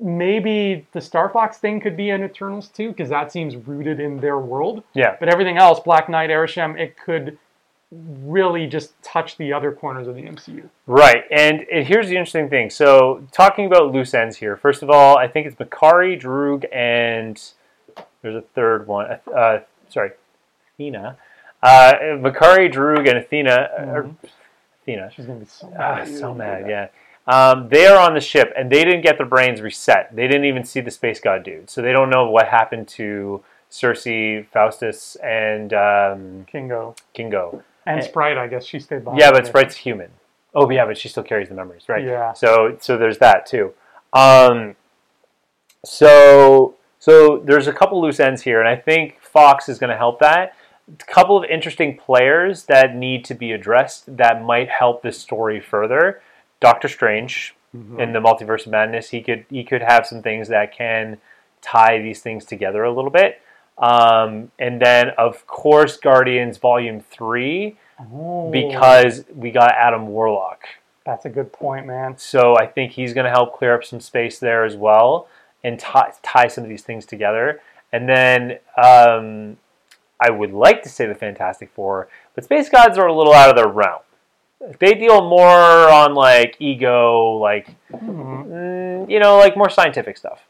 [0.00, 4.18] maybe the Star Fox thing could be an Eternals too because that seems rooted in
[4.20, 4.82] their world.
[4.94, 5.16] Yeah.
[5.18, 7.38] But everything else, Black Knight, Arishem, it could
[7.92, 10.68] really just touch the other corners of the MCU.
[10.86, 12.68] Right, and, and here's the interesting thing.
[12.68, 14.56] So, talking about loose ends here.
[14.56, 17.40] First of all, I think it's Makkari, Druig, and
[18.22, 19.18] there's a third one.
[19.32, 20.10] Uh, sorry,
[20.74, 21.16] Athena.
[21.62, 23.68] Uh, Makkari, Druig, and Athena.
[23.78, 24.10] Or,
[24.82, 25.10] Athena.
[25.14, 26.08] She's gonna be so Ah, mad.
[26.08, 26.88] so mad, yeah.
[27.26, 30.14] Um, they are on the ship, and they didn't get their brains reset.
[30.14, 33.42] They didn't even see the space god dude, so they don't know what happened to
[33.70, 37.62] Sersi, Phastos, and um, Kingo Kingo.
[37.84, 38.04] and.
[38.04, 38.38] Sprite.
[38.38, 39.20] I guess she stayed behind.
[39.20, 40.10] Yeah, but Sprite's human.
[40.54, 42.02] Oh, yeah, but she still carries the memories, right?
[42.02, 42.32] Yeah.
[42.32, 43.74] So, so there's that too.
[44.14, 44.74] Um,
[45.84, 49.98] so, so there's a couple loose ends here, and I think Fox is going to
[49.98, 50.54] help that.
[50.88, 55.60] A couple of interesting players that need to be addressed that might help this story
[55.60, 56.22] further.
[56.60, 57.54] Doctor Strange
[57.98, 61.18] in the Multiverse of Madness, he could he could have some things that can
[61.60, 63.42] tie these things together a little bit.
[63.76, 70.62] Um, and then, of course, Guardians Volume Three Oh, because we got Adam Warlock.
[71.04, 72.16] that's a good point, man.
[72.18, 75.28] So I think he's going to help clear up some space there as well
[75.64, 77.60] and tie, tie some of these things together.
[77.92, 79.56] And then um,
[80.20, 83.48] I would like to say the Fantastic Four, but Space Gods are a little out
[83.50, 84.00] of their realm.
[84.78, 88.46] They deal more on like ego, like Mhm.
[88.46, 90.40] mm, you know, like more scientific stuff.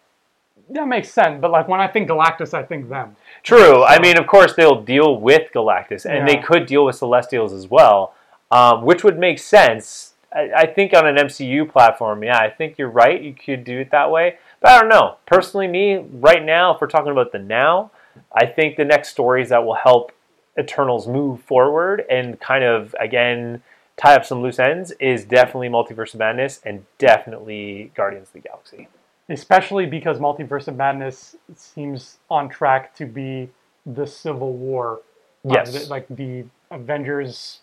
[0.71, 1.41] That makes sense.
[1.41, 3.17] But like when I think Galactus, I think them.
[3.43, 3.85] True.
[3.85, 7.69] I mean, of course, they'll deal with Galactus, and they could deal with Celestials as
[7.69, 8.14] well,
[8.51, 10.14] um, which would make sense.
[10.33, 13.21] I, I think on an MCU platform, yeah, I think you're right.
[13.21, 15.17] You could do it that way, but I don't know.
[15.27, 17.91] Personally, me right now, if we're talking about the now,
[18.33, 20.11] I think the next stories that will help
[20.59, 23.62] Eternals move forward and kind of again
[23.97, 28.41] tie up some loose ends is definitely Multiverse of Madness and definitely Guardians of the
[28.41, 28.89] Galaxy.
[29.29, 33.49] especially because Multiverse of Madness seems on track to be
[33.85, 35.01] the Civil War.
[35.45, 35.85] uh, Yes.
[35.87, 37.61] the- like the Avengers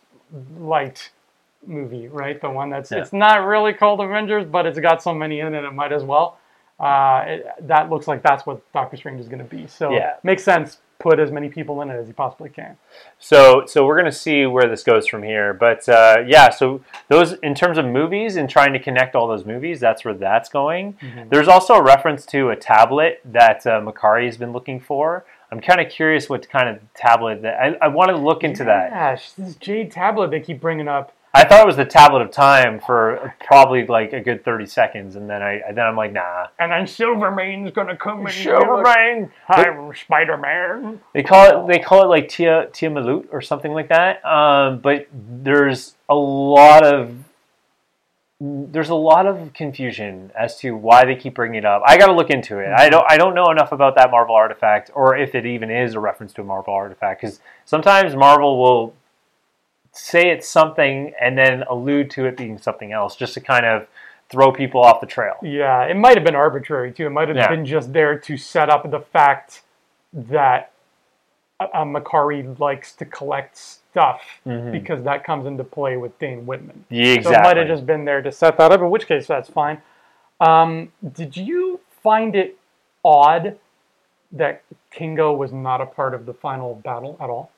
[0.59, 1.09] light
[1.65, 2.39] movie, right?
[2.41, 2.99] The one that's Yeah.
[2.99, 6.03] it's not really called Avengers, but it's got so many in it, it might as
[6.03, 6.37] well.
[6.79, 9.67] Uh, it, that looks like that's what Doctor Strange is going to be.
[9.67, 10.15] So Yeah.
[10.23, 10.79] makes sense.
[10.99, 12.77] Put as many people in it as you possibly can.
[13.19, 15.53] So, so we're going to see where this goes from here.
[15.53, 19.45] But uh, yeah, so those in terms of movies and trying to connect all those
[19.45, 20.97] movies, that's where that's going.
[21.29, 25.25] There's also a reference to a tablet that uh, Makkari has been looking for.
[25.51, 28.63] I'm kind of curious what kind of tablet that I, I want to look into
[28.63, 28.91] that.
[28.91, 31.11] Yeah, this Jade tablet they keep bringing up.
[31.35, 35.15] I thought it was the tablet of time for probably like a good 30 seconds,
[35.15, 36.47] and then I then I'm like, nah.
[36.59, 39.31] And then Silvermane's gonna come and Silvermane.
[39.49, 41.01] I'm Spider Man.
[41.13, 44.23] They call it they call it like Tia Tia Malut or something like that.
[44.23, 47.17] Um, but there's a lot of
[48.39, 51.81] there's a lot of confusion as to why they keep bringing it up.
[51.85, 52.71] I got to look into it.
[52.77, 55.95] I don't I don't know enough about that Marvel artifact or if it even is
[55.95, 58.93] a reference to a Marvel artifact because sometimes Marvel will
[59.93, 63.87] say it's something and then allude to it being something else just to kind of
[64.29, 65.35] throw people off the trail.
[65.43, 67.05] Yeah, it might have been arbitrary too.
[67.05, 67.49] It might have Yeah.
[67.49, 69.61] been just there to set up the fact
[70.11, 70.71] that
[71.59, 74.21] uh, Makkari likes to collect stuff
[74.71, 76.83] because that comes into play with Dane Whitman.
[76.89, 77.33] Yeah, exactly.
[77.35, 78.81] So it might have just been there to set that up.
[78.81, 79.81] In which case, that's fine.
[80.41, 82.57] Um, did you find it
[83.05, 83.57] odd
[84.31, 87.51] that Kingo was not a part of the final battle at all?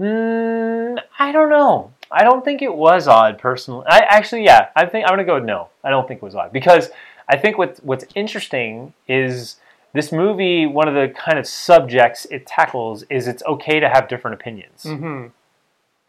[0.00, 1.92] Mm, I don't know.
[2.10, 3.86] I don't think it was odd personally.
[3.88, 5.68] I actually, yeah, I think I'm gonna go no.
[5.82, 6.90] I don't think it was odd because
[7.28, 9.56] I think what what's interesting is
[9.92, 10.66] this movie.
[10.66, 14.82] One of the kind of subjects it tackles is it's okay to have different opinions,
[14.84, 15.28] Mm-hmm.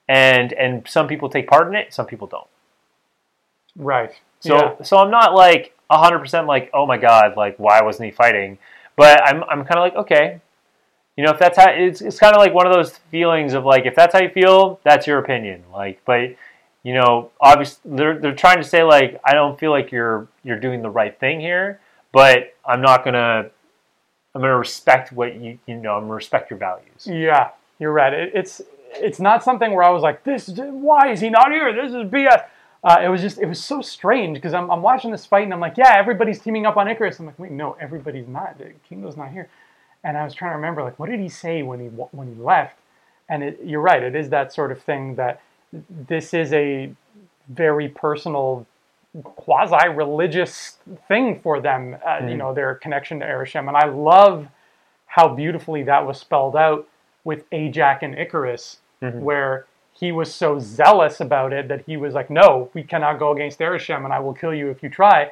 [0.10, 2.48] and and some people take part in it, some people don't.
[3.76, 4.14] Right.
[4.40, 4.84] So yeah.
[4.84, 8.58] so I'm not like 100 percent like oh my god like why wasn't he fighting,
[8.96, 10.42] but I'm I'm kind of like okay.
[11.16, 13.66] You know, if that's how it's, it's kind of like one of those feelings of
[13.66, 15.64] like, if that's how you feel, that's your opinion.
[15.72, 16.36] Like, but
[16.84, 20.60] you know, obviously they're they're trying to say like, I don't feel like you're you're
[20.60, 21.80] doing the right thing here,
[22.12, 23.50] but I'm not gonna
[24.34, 27.08] I'm gonna respect what you you know I'm gonna respect your values.
[27.08, 27.50] Yeah,
[27.80, 28.14] you're right.
[28.14, 28.62] It, it's
[28.98, 31.74] it's not something where I was like, this, why is he not here?
[31.74, 32.46] This is BS.
[32.84, 35.54] Uh, it was just, it was so strange because I'm, I'm watching this fight and
[35.54, 37.20] I'm like, yeah, everybody's teaming up on Ikaris.
[37.20, 38.62] I'm like, wait, no, everybody's not.
[38.88, 39.50] Kingo's not here.
[40.06, 42.42] And I was trying to remember, like, what did he say when he when he
[42.42, 42.78] left?
[43.28, 45.42] And it, you're right, it is that sort of thing that
[45.90, 46.94] this is a
[47.50, 48.68] very personal,
[49.24, 50.78] quasi-religious
[51.08, 51.98] thing for them.
[52.06, 52.30] Uh, mm.
[52.30, 54.48] You know, their connection to Arishem, and I love
[55.08, 56.88] how beautifully that was spelled out
[57.24, 59.22] with Ajak and Ikaris, mm-hmm.
[59.22, 63.32] where he was so zealous about it that he was like, "No, we cannot go
[63.32, 65.32] against Arishem, and I will kill you if you try."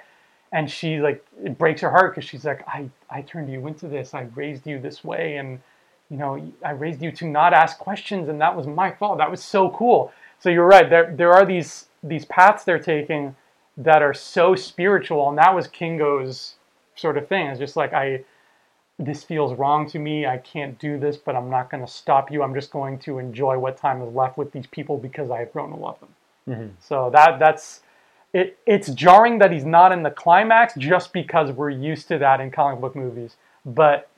[0.53, 3.87] And she like it breaks her heart because she's like, "I I turned you into
[3.87, 4.13] this.
[4.13, 5.59] I raised you this way, and
[6.09, 9.17] you know I raised you to not ask questions, and that was my fault.
[9.17, 10.89] That was so cool." So you're right.
[10.89, 13.35] There there are these these paths they're taking
[13.77, 16.55] that are so spiritual, and that was Kingo's
[16.95, 17.47] sort of thing.
[17.47, 18.23] It's just like I
[18.99, 20.25] this feels wrong to me.
[20.25, 22.43] I can't do this, but I'm not going to stop you.
[22.43, 25.51] I'm just going to enjoy what time is left with these people because I have
[25.51, 26.09] grown to love them.
[26.47, 26.67] Mm-hmm.
[26.79, 27.81] So that that's
[28.34, 28.57] it.
[28.65, 32.51] It's jarring that he's not in the climax just because we're used to that in
[32.51, 33.36] comic book movies.
[33.65, 34.09] But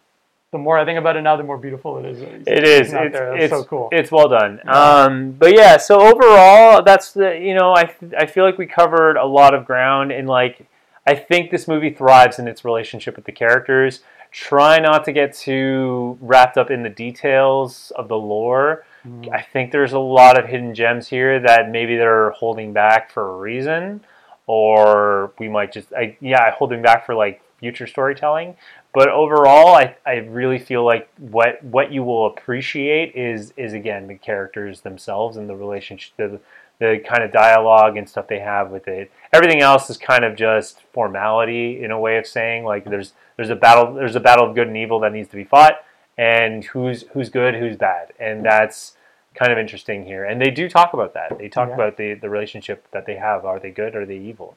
[0.52, 2.22] the more I think about it now, the more beautiful it is.
[2.22, 2.94] It is.
[2.94, 3.90] It's, it's so cool.
[3.92, 4.62] It's well done.
[4.64, 4.72] Yeah.
[4.72, 9.18] Um, but yeah, so overall, that's the you know I I feel like we covered
[9.18, 10.66] a lot of ground and like
[11.06, 14.02] I think this movie thrives in its relationship with the characters
[14.32, 18.84] try not to get too wrapped up in the details of the lore.
[19.08, 19.32] Mm.
[19.32, 23.34] I think there's a lot of hidden gems here that maybe they're holding back for
[23.34, 24.02] a reason,
[24.48, 28.56] or we might just, I, yeah, holding back for like future storytelling.
[28.94, 34.08] But overall, I, I really feel like what what you will appreciate is is again
[34.08, 36.40] the characters themselves and the relationship, the,
[36.80, 39.12] the kind of dialogue and stuff they have with it.
[39.34, 43.50] Everything else is kind of just formality in a way of saying like there's there's
[43.50, 45.84] a battle there's a battle of good and evil that needs to be fought
[46.18, 48.14] and who's who's good who's bad.
[48.20, 48.96] And that's
[49.34, 50.24] kind of interesting here.
[50.24, 51.38] And they do talk about that.
[51.38, 51.76] They talk yeah.
[51.76, 53.46] about the the relationship that they have.
[53.46, 54.56] Are they good or are they evil?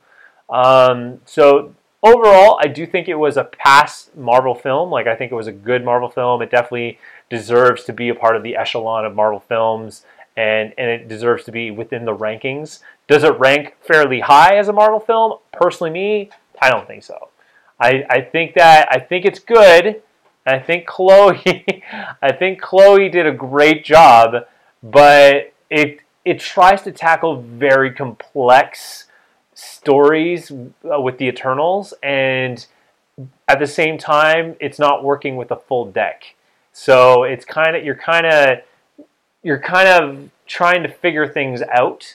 [0.49, 4.91] Um, so overall i do think it was a past marvel film.
[4.91, 6.43] Like i think it was a good marvel film.
[6.43, 6.99] It definitely
[7.29, 10.05] deserves to be a part of the echelon of marvel films
[10.37, 12.81] and and it deserves to be within the rankings.
[13.09, 15.39] Does it rank fairly high as a marvel film?
[15.53, 16.31] Personally me
[16.61, 17.31] i don't think so.
[17.81, 20.03] I, I think that I think it's good.
[20.49, 21.83] I think Chloe
[22.23, 24.47] I think Chloe did a great job,
[24.83, 29.05] but it it tries to tackle very complex
[29.55, 32.67] stories uh, with the Eternals and
[33.49, 36.35] at the same time it's not working with a full deck.
[36.73, 38.59] So it's kind of you're kind of
[39.43, 42.15] you're kind of trying to figure things out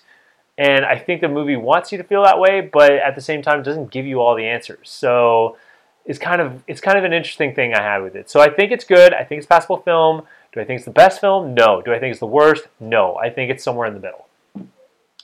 [0.57, 3.41] and I think the movie wants you to feel that way, but at the same
[3.41, 4.89] time, doesn't give you all the answers.
[4.89, 5.57] So
[6.05, 8.29] it's kind of it's kind of an interesting thing I had with it.
[8.29, 9.13] So I think it's good.
[9.13, 10.23] I think it's passable film.
[10.51, 11.53] Do I think it's the best film?
[11.53, 11.81] No.
[11.81, 12.67] Do I think it's the worst?
[12.79, 13.15] No.
[13.15, 14.27] I think it's somewhere in the middle.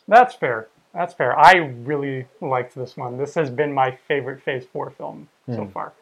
[0.07, 0.67] That's fair.
[0.93, 1.38] That's fair.
[1.38, 3.17] I really liked this one.
[3.17, 5.55] This has been my favorite Phase Four film mm.
[5.55, 5.71] so hmm.
[5.71, 5.93] far.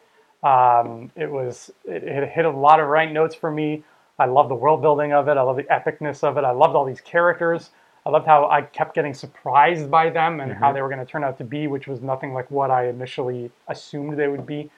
[0.42, 3.84] Um, it was it, it hit a lot of right notes for me.
[4.18, 5.36] I love the world building of it.
[5.36, 6.44] I love the epicness of it.
[6.44, 7.70] I loved all these characters.
[8.08, 10.62] I loved how I kept getting surprised by them and mm-hmm.
[10.62, 12.88] how they were going to turn out to be, which was nothing like what I
[12.88, 14.70] initially assumed they would be.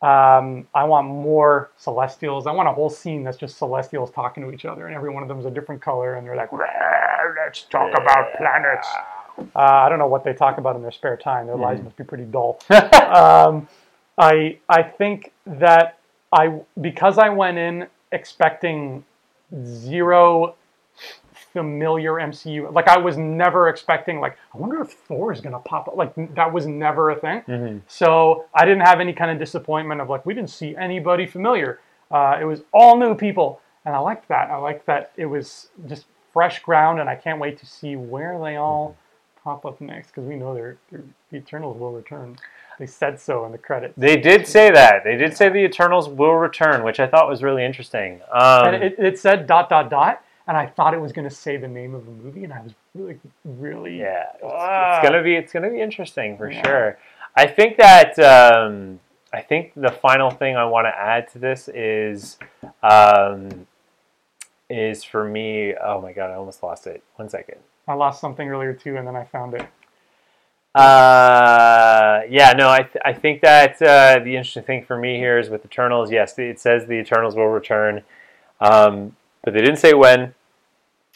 [0.00, 2.46] Um, I want more Celestials.
[2.46, 5.24] I want a whole scene that's just Celestials talking to each other, and every one
[5.24, 8.88] of them is a different color, and they're like, "Let's talk about planets."
[9.38, 11.46] Uh, I don't know what they talk about in their spare time.
[11.46, 11.62] Their mm.
[11.62, 12.60] lives must be pretty dull.
[12.70, 13.68] um,
[14.18, 15.98] I I think that
[16.32, 19.04] I because I went in expecting
[19.64, 20.54] zero
[21.52, 22.72] familiar MCU.
[22.72, 25.96] Like I was never expecting like I wonder if Thor is gonna pop up.
[25.96, 27.42] Like that was never a thing.
[27.42, 27.78] Mm-hmm.
[27.86, 31.80] So I didn't have any kind of disappointment of like we didn't see anybody familiar.
[32.10, 34.50] Uh, it was all new people, and I liked that.
[34.50, 38.38] I liked that it was just fresh ground, and I can't wait to see where
[38.42, 38.96] they all
[39.42, 42.36] pop up next because we know they're, they're, the Eternals will return.
[42.78, 43.94] They said so in the credits.
[43.96, 45.04] They did say that.
[45.04, 48.20] They did say the Eternals will return, which I thought was really interesting.
[48.32, 51.34] Um, and it, it said dot dot dot and I thought it was going to
[51.34, 54.24] say the name of the movie, and I was really, really yeah.
[54.34, 56.62] It's, it's gonna be it's gonna be interesting for yeah.
[56.64, 56.98] sure.
[57.36, 59.00] I think that um,
[59.32, 62.38] I think the final thing I want to add to this is
[62.82, 63.66] um,
[64.68, 65.74] is for me.
[65.74, 67.02] Oh my god, I almost lost it.
[67.16, 67.58] One second.
[67.88, 69.66] I lost something earlier too, and then I found it.
[70.74, 75.38] Uh, yeah, no, I, th- I think that uh, the interesting thing for me here
[75.38, 76.10] is with Eternals.
[76.10, 78.02] Yes, it says the Eternals will return.
[78.60, 80.34] Um, but they didn't say when.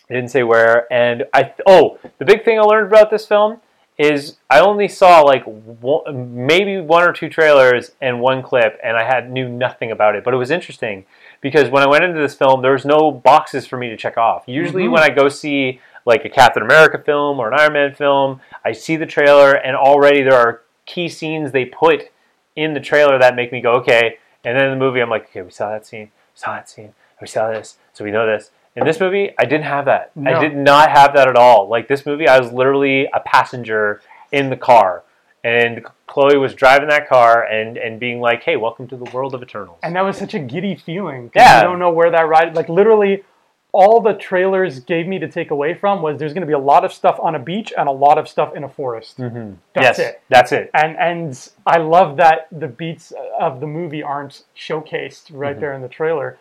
[0.08, 0.90] They didn't say where.
[0.92, 3.60] And I oh, the big thing I learned about this film
[3.98, 8.96] is I only saw like one, maybe one or two trailers and one clip, and
[8.96, 10.22] I had knew nothing about it.
[10.22, 11.06] But it was interesting
[11.40, 14.18] because when I went into this film, there was no boxes for me to check
[14.18, 14.44] off.
[14.46, 14.92] Usually, Mhm.
[14.92, 18.72] when I go see like a Captain America film or an Iron Man film, I
[18.72, 22.10] see the trailer, and already there are key scenes they put
[22.54, 24.18] in the trailer that make me go, okay.
[24.44, 26.68] And then in the movie, I'm like, okay, we saw that scene, we saw that
[26.68, 28.50] scene, we saw this, so we know this.
[28.74, 30.10] In this movie, I didn't have that.
[30.26, 31.66] I did not have that at all.
[31.66, 34.02] Like this movie, I was literally a passenger
[34.32, 35.02] in the car,
[35.42, 39.34] and Chloe was driving that car and and being like, "Hey, welcome to the world
[39.34, 41.30] of Eternals." And that was such a giddy feeling.
[41.34, 41.62] Yeah.
[41.62, 43.24] You don't know where that ride, like literally,
[43.72, 46.58] all the trailers gave me to take away from was there's going to be a
[46.58, 49.16] lot of stuff on a beach and a lot of stuff in a forest.
[49.16, 49.54] mm-hmm.
[49.74, 50.22] That's yes, it.
[50.28, 50.70] That's it.
[50.74, 53.10] And and I love that the beats
[53.40, 55.60] of the movie aren't showcased right Mm-hmm.
[55.60, 56.36] there in the trailer.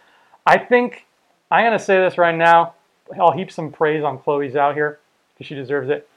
[0.46, 1.06] I think
[1.52, 2.74] I'm going to say this right now.
[3.20, 5.00] I'll heap some praise on Chloe Zhao here
[5.34, 6.08] because she deserves it.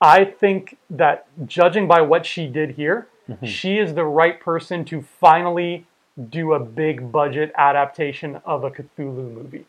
[0.00, 3.46] I think that judging by what she did here, Mm-hmm.
[3.46, 5.86] she is the right person to finally
[6.28, 9.64] do a big budget adaptation of a Cthulhu movie.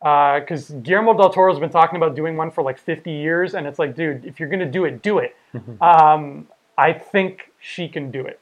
[0.00, 3.78] Because Guillermo del Toro's been talking about doing one for like 50 years, and it's
[3.78, 5.36] like, dude, if you're gonna do it, do it.
[5.82, 6.48] Um,
[6.78, 8.40] I think she can do it.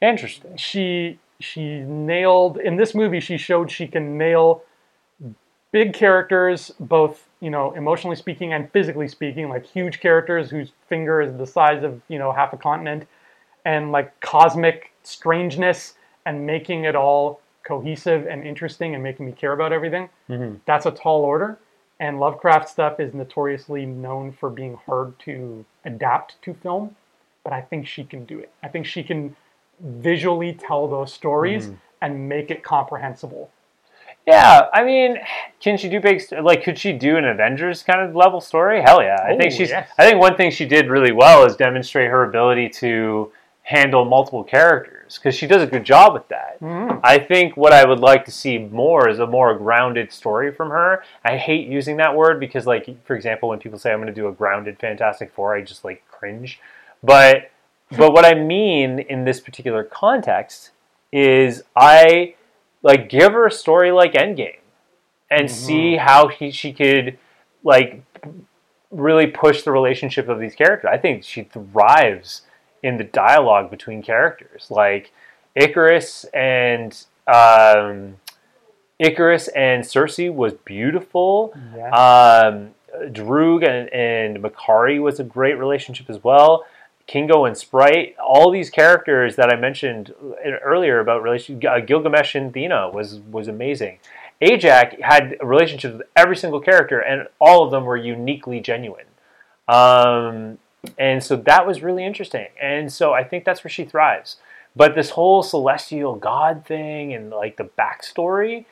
[0.00, 0.56] Interesting.
[0.56, 3.20] She she nailed in this movie.
[3.20, 4.62] She showed she can nail
[5.72, 11.20] big characters, both you know emotionally speaking and physically speaking, like huge characters whose finger
[11.20, 13.06] is the size of you know half a continent,
[13.64, 15.94] and like cosmic strangeness,
[16.26, 20.08] and making it all cohesive and interesting and making me care about everything.
[20.28, 20.60] Mhm.
[20.66, 21.58] That's a tall order.
[22.00, 26.96] And Lovecraft stuff is notoriously known for being hard to adapt to film,
[27.44, 28.50] but I think she can do it.
[28.60, 29.36] I think she can
[29.82, 31.70] visually tell those stories
[32.00, 33.50] and make it comprehensible.
[34.26, 35.18] Yeah, I mean,
[35.60, 36.22] can she do big?
[36.40, 38.80] Like, could she do an Avengers kind of level story?
[38.80, 39.16] Hell yeah!
[39.20, 39.70] I think Oh, she's.
[39.70, 39.88] yes.
[39.98, 43.32] I think one thing she did really well is demonstrate her ability to
[43.64, 46.58] handle multiple characters because she does a good job with that.
[46.60, 46.98] Mhm.
[47.04, 50.70] I think what I would like to see more is a more grounded story from
[50.70, 51.04] her.
[51.24, 54.12] I hate using that word because, like, for example, when people say I'm going to
[54.12, 56.60] do a grounded Fantastic Four, I just like cringe.
[57.04, 57.50] But
[57.96, 60.70] but what I mean in this particular context
[61.12, 62.34] is I
[62.82, 64.58] like give her a story like Endgame
[65.30, 67.18] and see how he she could
[67.64, 68.02] like
[68.90, 70.90] really push the relationship of these characters.
[70.92, 72.42] I think she thrives
[72.82, 75.12] in the dialogue between characters, like
[75.58, 76.92] Ikaris and
[77.26, 78.16] um,
[79.00, 81.54] Ikaris and Sersi was beautiful.
[81.76, 81.90] Yeah.
[81.90, 82.70] Um,
[83.12, 86.66] Druig and, and Makkari was a great relationship as well.
[87.06, 90.14] Kingo and Sprite, all these characters that I mentioned
[90.64, 93.98] earlier about relation, uh, Gilgamesh and Thena was was amazing.
[94.40, 99.06] Ajak had relationships with every single character, and all of them were uniquely genuine.
[99.68, 100.58] Um,
[100.98, 102.48] and so that was really interesting.
[102.60, 104.36] And so I think that's where she thrives.
[104.74, 108.64] But this whole celestial god thing and like the backstory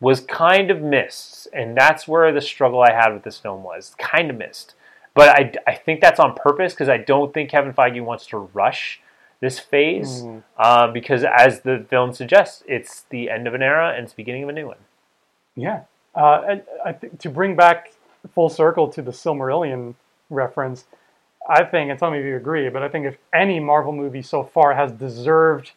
[0.00, 1.48] was kind of missed.
[1.52, 4.74] And that's where the struggle I had with this film was kind of missed.
[5.16, 8.38] But I, I think that's on purpose because I don't think Kevin Feige wants to
[8.38, 9.00] rush
[9.40, 10.42] this phase Mhm.
[10.58, 14.16] uh, because, as the film suggests, it's the end of an era and it's the
[14.16, 14.78] beginning of a new one.
[15.56, 15.80] Yeah.
[16.14, 17.92] Uh, and I think to bring back
[18.34, 19.94] full circle to the Silmarillion
[20.30, 20.84] reference,
[21.48, 24.22] I think, and tell me if you agree, but I think if any Marvel movie
[24.22, 25.72] so far has deserved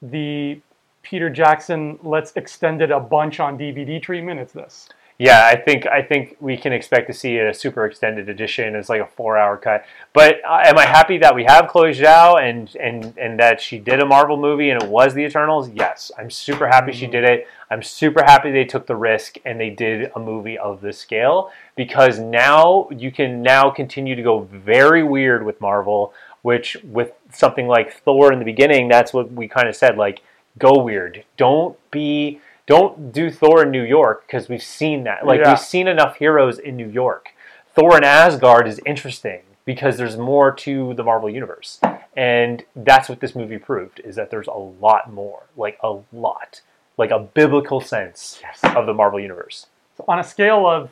[0.00, 0.60] the
[1.02, 4.88] Peter Jackson let's extend it a bunch on DVD treatment, it's this.
[5.18, 8.74] Yeah, I think I think we can expect to see a super extended edition.
[8.74, 9.84] It's like a four-hour cut.
[10.12, 13.78] But uh, am I happy that we have Chloe Zhao and and and that she
[13.78, 15.70] did a Marvel movie and it was the Eternals?
[15.70, 17.46] Yes, I'm super happy she did it.
[17.70, 21.52] I'm super happy they took the risk and they did a movie of this scale
[21.76, 26.14] because now you can now continue to go very weird with Marvel.
[26.42, 29.96] Which with something like Thor in the beginning, that's what we kind of said.
[29.96, 30.22] Like,
[30.58, 31.24] go weird.
[31.36, 35.26] Don't be don't do Thor in New York because we've seen that.
[35.26, 35.50] Like Yeah.
[35.50, 37.30] we've seen enough heroes in New York.
[37.74, 41.80] Thor in Asgard is interesting because there's more to the Marvel universe.
[42.16, 46.60] And that's what this movie proved is that there's a lot more, like a lot,
[46.98, 48.60] like a biblical sense Yes.
[48.76, 49.66] of the Marvel universe.
[49.96, 50.90] So on a scale of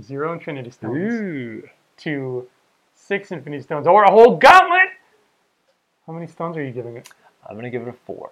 [0.00, 1.64] zero Infinity Stones
[1.98, 2.48] to
[2.94, 4.88] six Infinity Stones, or a whole gauntlet,
[6.06, 7.08] how many stones are you giving it?
[7.46, 8.30] I'm going to give it a 4.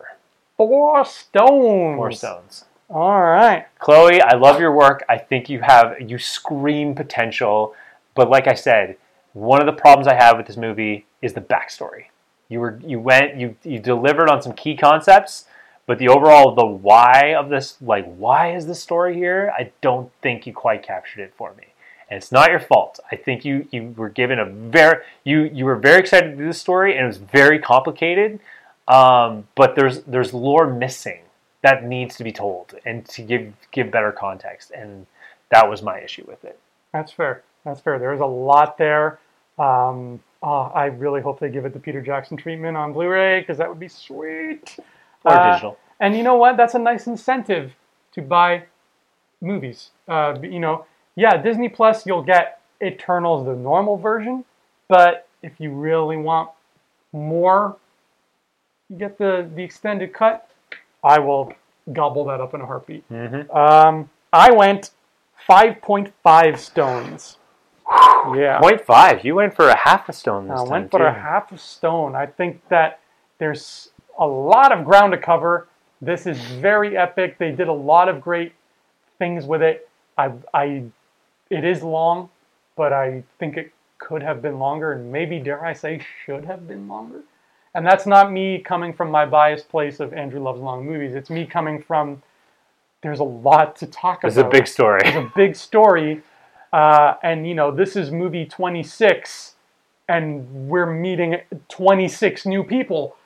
[0.59, 1.97] Four stones.
[1.97, 2.67] Four stones.
[2.91, 3.67] All right.
[3.79, 5.05] Chloe, I love your work.
[5.09, 7.75] I think you have you scream potential,
[8.15, 8.97] but like I said,
[9.35, 12.07] one of the problems I have with this movie is the backstory.
[12.51, 15.47] You were you went you you delivered on some key concepts,
[15.87, 19.53] but the overall the why of this like why is this story here?
[19.57, 21.65] I don't think you quite captured it for me.
[22.11, 23.01] and it's not your fault.
[23.13, 26.47] I think you you were given a very you you were very excited to do
[26.47, 28.41] this story, and it was very complicated.
[28.89, 31.21] Um, but there's there's lore missing
[31.63, 35.07] that needs to be told and to give give better context, and
[35.51, 36.59] that was my issue with it.
[36.93, 37.43] That's fair.
[37.65, 37.99] That's fair.
[37.99, 39.19] There's a lot there.
[39.59, 43.59] Um, oh, I really hope they give it the Peter Jackson treatment on Blu-ray because
[43.59, 44.77] that would be sweet.
[45.25, 45.79] Or Uh, digital.
[46.01, 46.57] And you know what?
[46.57, 47.75] That's a nice incentive
[48.13, 48.65] to buy
[49.41, 49.91] movies.
[50.07, 50.87] Uh, you know,
[51.17, 54.45] yeah, Disney Plus, you'll get Eternals, the normal version,
[54.87, 56.51] but if you really want
[57.13, 57.77] more,
[58.89, 60.49] you get the the extended cut.
[61.03, 61.53] I will
[61.93, 63.05] gobble that up in a heartbeat.
[63.09, 64.91] hmm Um, I went
[65.49, 67.37] 5.5 stones.
[68.35, 68.59] Yeah.
[68.61, 69.25] Point five.
[69.25, 71.05] You went for a half a stone this I time I went for too.
[71.05, 72.15] a half a stone.
[72.15, 73.01] I think that
[73.39, 75.69] there's a lot of ground to cover.
[76.03, 77.39] This is very epic.
[77.39, 78.53] They did a lot of great
[79.19, 79.89] things with it.
[80.19, 80.83] I, I,
[81.49, 82.29] it is long,
[82.77, 86.69] but I think it could have been longer, and maybe dare I say, should have
[86.69, 87.23] been longer.
[87.75, 91.15] And that's not me coming from my biased place of Andrew loves long movies.
[91.15, 92.23] It's me coming from
[93.03, 94.29] there's a lot to talk about.
[94.29, 95.01] It's a big story.
[95.05, 96.23] it's a big story.
[96.73, 99.55] Uh, and you know, this is movie 26,
[100.09, 101.37] and we're meeting
[101.69, 103.17] 26 new people.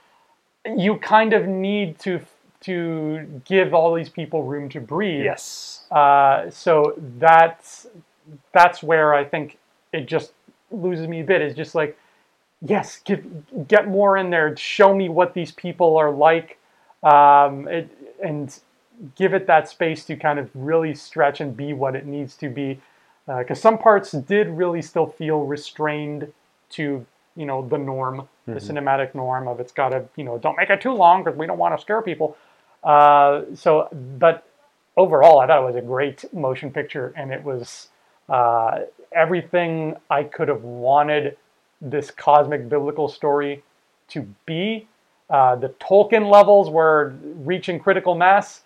[0.76, 2.20] You kind of need to
[2.60, 5.24] to give all these people room to breathe.
[5.24, 5.84] yes.
[5.90, 7.86] Uh, so that's
[8.52, 9.58] that's where I think
[9.92, 10.32] it just
[10.70, 11.42] loses me a bit.
[11.42, 11.98] It's just like,
[12.64, 13.24] yes, give
[13.68, 14.56] get more in there.
[14.56, 16.58] Show me what these people are like,
[17.02, 17.90] um, it,
[18.22, 18.58] and
[19.16, 22.48] give it that space to kind of really stretch and be what it needs to
[22.48, 22.80] be.
[23.26, 26.32] Because some parts did really still feel restrained
[26.70, 27.04] to
[27.36, 30.70] you know the norm, the cinematic norm of it's got to you know don't make
[30.70, 32.36] it too long because we don't want to scare people.
[32.82, 34.46] Uh, so, but
[34.96, 37.88] overall, I thought it was a great motion picture, and it was
[38.28, 38.80] uh,
[39.12, 41.36] everything I could have wanted
[41.82, 43.62] this cosmic biblical story
[44.08, 44.86] to be.
[45.28, 48.62] Uh, the Tolkien levels were reaching critical mass,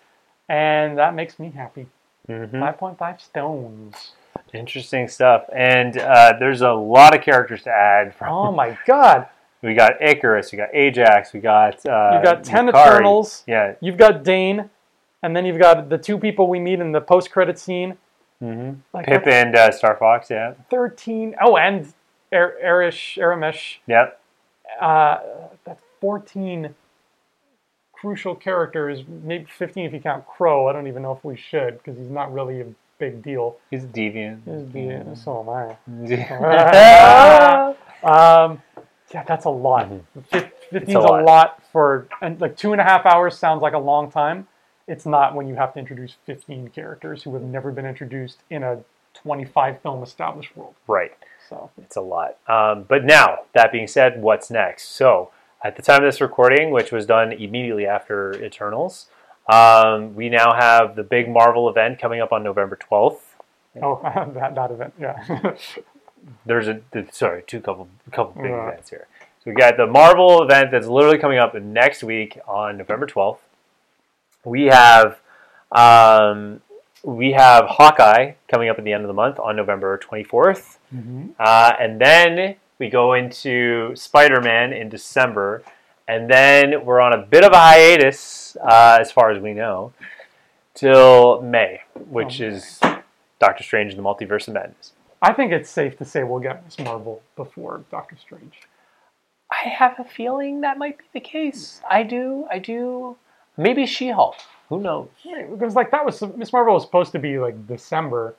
[0.49, 1.87] and that makes me happy.
[2.29, 2.51] Mhm.
[2.59, 4.13] 5.5 stones.
[4.53, 5.45] Interesting stuff.
[5.55, 8.13] And uh, there's a lot of characters to add.
[8.15, 9.27] From Oh my god.
[9.61, 12.85] we got Ikaris, we got Ajak, we got uh, You've got 10 Yukari.
[12.85, 13.43] Eternals.
[13.47, 13.73] Yeah.
[13.81, 14.69] You've got Dane,
[15.23, 17.97] and then you've got the two people we meet in the post credit scene.
[18.39, 20.29] hmm Like Pip and uh, Starfox.
[20.29, 20.53] Yeah.
[20.69, 21.33] 13.
[21.33, 21.35] 13.
[21.41, 21.91] Oh, and
[22.33, 23.77] Er- Erish, Aramesh.
[23.87, 24.19] Yep.
[24.81, 25.19] uh,
[25.63, 26.75] that's 14
[27.93, 30.67] crucial characters, maybe 15 if you count Kro.
[30.67, 32.65] I don't even know if we should because he's not really a
[32.99, 33.57] big deal.
[33.71, 34.41] He's a deviant.
[34.45, 35.77] He's the- So am I.
[36.07, 37.73] Yeah.
[38.03, 38.61] Um,
[39.11, 39.89] yeah, that's a lot.
[40.29, 41.23] Fif- 15's a lot.
[41.23, 41.63] lot.
[41.71, 44.47] for, and like two and a half hours sounds like a long time.
[44.87, 48.61] It's not when you have to introduce 15 characters who have never been introduced in
[48.63, 48.83] a
[49.15, 50.75] 25 film established world.
[50.87, 51.11] right.
[51.49, 52.37] So, It's a lot.
[52.47, 54.89] Um, but now, that being said, what's next?
[54.89, 55.31] So,
[55.63, 59.07] at the time of this recording, which was done immediately after Eternals,
[59.51, 63.19] um, we now have the big Marvel event coming up on November 12th.
[63.81, 63.99] oh,
[64.33, 65.53] that, that event, yeah.
[66.45, 68.67] There's a sorry, two couple couple big Yeah.
[68.67, 69.07] events here.
[69.43, 73.37] So we got the Marvel event that's literally coming up next week on November 12th.
[74.43, 75.19] We have
[75.71, 76.61] um,
[77.07, 80.77] we have Hawkeye coming up at the end of the month on November 24th.
[81.39, 85.63] Uh, and then we go into Spider Man in December.
[86.09, 89.93] And then we're on a bit of a hiatus, uh, as far as we know,
[90.73, 92.79] till May, which Oh, is
[93.39, 94.91] Doctor Strange and the Multiverse of Madness.
[95.21, 98.53] I think it's safe to say we'll get Miss Marvel before Doctor Strange.
[99.51, 101.81] I have a feeling that might be the case.
[101.89, 102.47] I do.
[102.51, 103.15] I do.
[103.55, 104.35] Maybe She Hulk.
[104.69, 105.07] Who knows?
[105.51, 108.35] Because like that was Miss Marvel was supposed to be like December.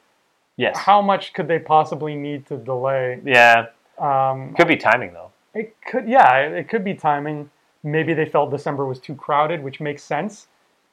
[0.57, 0.77] Yes.
[0.77, 3.21] How much could they possibly need to delay?
[3.25, 3.67] Yeah.
[3.99, 5.31] Um, Could be timing though.
[5.55, 7.51] it could, yeah, it, could be timing.
[7.83, 10.47] Maybe they felt December was too crowded, which makes sense.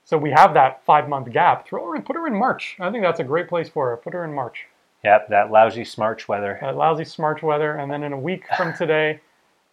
[0.06, 1.68] So we have that five month gap.
[1.68, 2.76] Throw her in, put her in March.
[2.80, 3.98] I think that's a great place for her.
[3.98, 4.66] Put her in March.
[5.04, 5.30] Yep.
[5.30, 6.60] That lousy smarch weather.
[6.64, 9.20] Uh, lousy smart weather, and then in a week from today,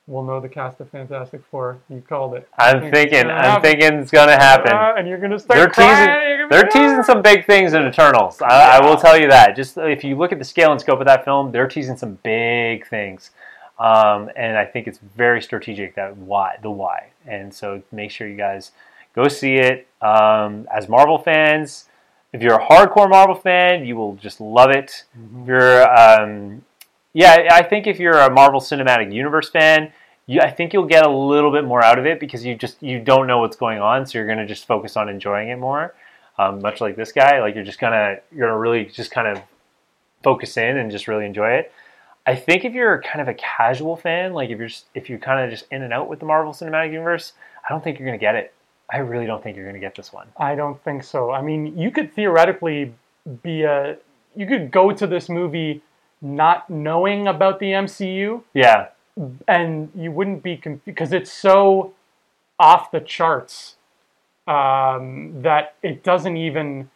[0.06, 1.78] we'll know the cast of Fantastic Four.
[1.88, 2.48] You called it.
[2.58, 3.30] I'm thinking.
[3.30, 4.72] I'm thinking it's gonna happen.
[4.72, 6.08] Uh, and you're gonna start They're crying.
[6.08, 6.48] teasing.
[6.50, 8.42] They're teasing some big things in Eternals.
[8.42, 9.56] I, I will tell you that.
[9.56, 12.18] Just if you look at the scale and scope of that film, they're teasing some
[12.22, 13.30] big things,
[13.78, 15.94] um, and I think it's very strategic.
[15.94, 18.72] That why the why, and so make sure you guys
[19.14, 19.86] go see it.
[20.02, 21.88] Um, as Marvel fans,
[22.32, 25.04] if you're a hardcore Marvel fan, you will just love it.
[25.14, 26.64] If you're, um,
[27.14, 29.92] yeah, I think if you're a Marvel Cinematic Universe fan,
[30.26, 32.82] you, I think you'll get a little bit more out of it because you just
[32.82, 35.94] you don't know what's going on, so you're gonna just focus on enjoying it more.
[36.38, 39.42] Um, much like this guy, like you're just gonna you're gonna really just kind of
[40.22, 41.72] focus in and just really enjoy it.
[42.24, 45.18] I think if you're kind of a casual fan, like if you're just, if you're
[45.18, 47.32] kind of just in and out with the Marvel Cinematic Universe,
[47.68, 48.54] I don't think you're gonna get it.
[48.90, 50.28] I really don't think you're gonna get this one.
[50.36, 51.32] I don't think so.
[51.32, 52.94] I mean, you could theoretically
[53.42, 53.96] be a
[54.34, 55.82] you could go to this movie
[56.22, 58.88] not knowing about the MCU Yeah,
[59.46, 61.92] and you wouldn't be confused because it's so
[62.58, 63.76] off the charts
[64.46, 66.88] um, that it doesn't even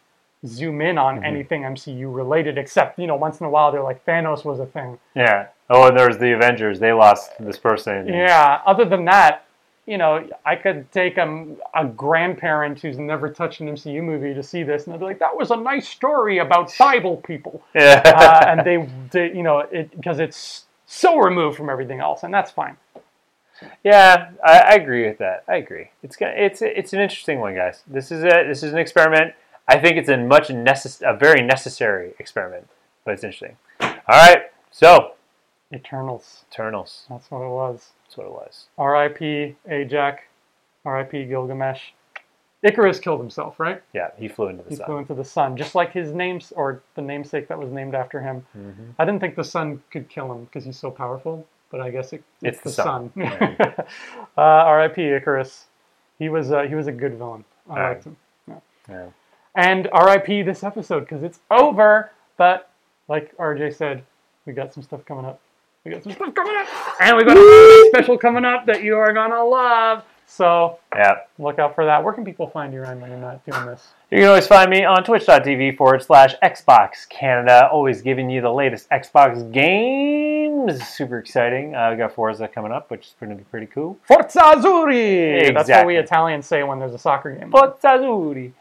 [0.45, 4.05] zoom in on anything MCU related except you know once in a while they're like
[4.05, 4.97] Thanos was a thing.
[5.15, 5.47] yeah.
[5.69, 6.79] Oh, and there's the Avengers.
[6.79, 8.07] They lost this person.
[8.07, 8.61] Yeah.
[8.65, 9.46] Other than that,
[9.87, 14.43] you know, I could take a, a grandparent who's never touched an MCU movie to
[14.43, 18.01] see this, and they'd be like, "That was a nice story about Bible people," Yeah.
[18.05, 22.33] uh, and they, they, you know, it because it's so removed from everything else, and
[22.33, 22.77] that's fine.
[23.83, 25.43] Yeah, I, I agree with that.
[25.47, 25.89] I agree.
[26.03, 27.81] It's it's it's an interesting one, guys.
[27.87, 29.33] This is a this is an experiment.
[29.67, 32.67] I think it's a much necess- a very necessary experiment,
[33.03, 33.57] but it's interesting.
[33.81, 35.13] All right, so
[35.73, 36.45] Eternals.
[36.51, 37.05] Eternals.
[37.09, 37.91] That's what it was.
[38.05, 38.65] That's what it was.
[38.77, 39.55] R.I.P.
[39.69, 40.19] Ajak.
[40.85, 41.25] R.I.P.
[41.25, 41.91] Gilgamesh.
[42.65, 43.83] Ikaris killed himself, right?
[43.93, 44.85] Yeah, he flew into the He sun.
[44.85, 47.93] He flew into the sun, just like his names or the namesake that was named
[47.93, 48.45] after him.
[48.57, 48.93] Mhm.
[48.97, 52.13] I didn't think the sun could kill him because he's so powerful, but I guess
[52.13, 53.11] it, It's it's, the the, sun.
[53.15, 53.57] sun.
[54.37, 55.01] uh, R.I.P.
[55.01, 55.65] Ikaris.
[56.17, 57.45] He was uh, he was a good villain.
[57.69, 58.17] I liked him.
[58.89, 59.05] Yeah.
[59.53, 60.41] And R.I.P.
[60.43, 62.11] this episode because it's over.
[62.37, 62.69] But
[63.07, 64.03] like RJ said,
[64.45, 65.39] we got some stuff coming up.
[65.87, 66.67] We got some stuff coming up,
[66.99, 70.03] and we got a special coming up that you are gonna love.
[70.25, 71.19] So Yeah.
[71.39, 72.03] look out for that.
[72.03, 73.93] Where can people find you, Ryan, when you're not doing this?
[74.11, 77.69] You can always find me on twitch.tv forward slash Xbox Canada.
[77.71, 80.85] Always giving you the latest Xbox games.
[80.85, 81.73] Super exciting.
[81.73, 83.97] Uh, we got Forza coming up, which is going to be pretty cool.
[84.03, 85.53] Forza Azzurri!
[85.53, 87.49] That's what we Italians say when there's a soccer game.
[87.49, 88.51] Forza Azzurri.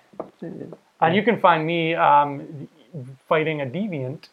[1.01, 2.69] And you can find me um,
[3.29, 4.29] fighting a deviant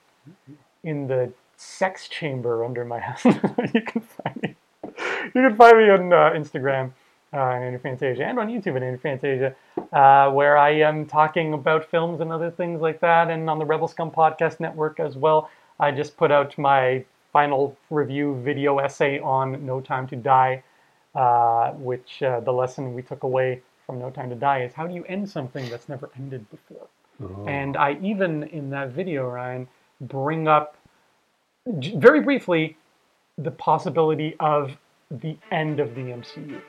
[0.83, 1.33] in the
[1.63, 3.25] sex chamber under my house.
[3.25, 4.55] you can find me.
[5.33, 6.91] You can find me on uh, Instagram
[7.33, 9.55] uh, and Andy Fantasia and on YouTube at Andy Fantasia,
[9.91, 13.65] uh, where I am talking about films and other things like that, and on the
[13.65, 15.49] Rebel Scum Podcast Network as well.
[15.79, 20.63] I just put out my final review video essay on No Time to Die,
[21.15, 24.85] uh, which uh, the lesson we took away from No Time to Die is how
[24.85, 26.87] do you end something that's never ended before?
[27.47, 29.67] And I even in that video, Ryan,
[30.01, 30.75] bring up
[31.65, 32.77] very briefly
[33.37, 34.77] the possibility of
[35.09, 36.61] the end of the MCU.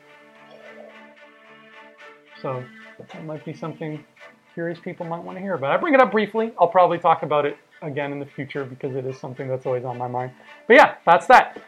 [2.41, 2.65] So
[2.99, 4.05] that might be something
[4.53, 5.73] curious people might want to hear about.
[5.73, 6.53] I bring it up briefly.
[6.61, 9.85] I'll probably talk about it again in the future because it is something that's always
[9.85, 10.33] on my mind.
[10.69, 11.61] But yeah, that's that.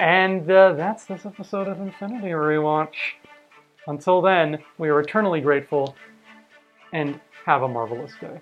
[0.00, 2.94] And uh, that's this episode of Infinity Rewatch.
[3.86, 5.94] Until then, we are eternally grateful
[6.92, 8.40] and have a marvelous day.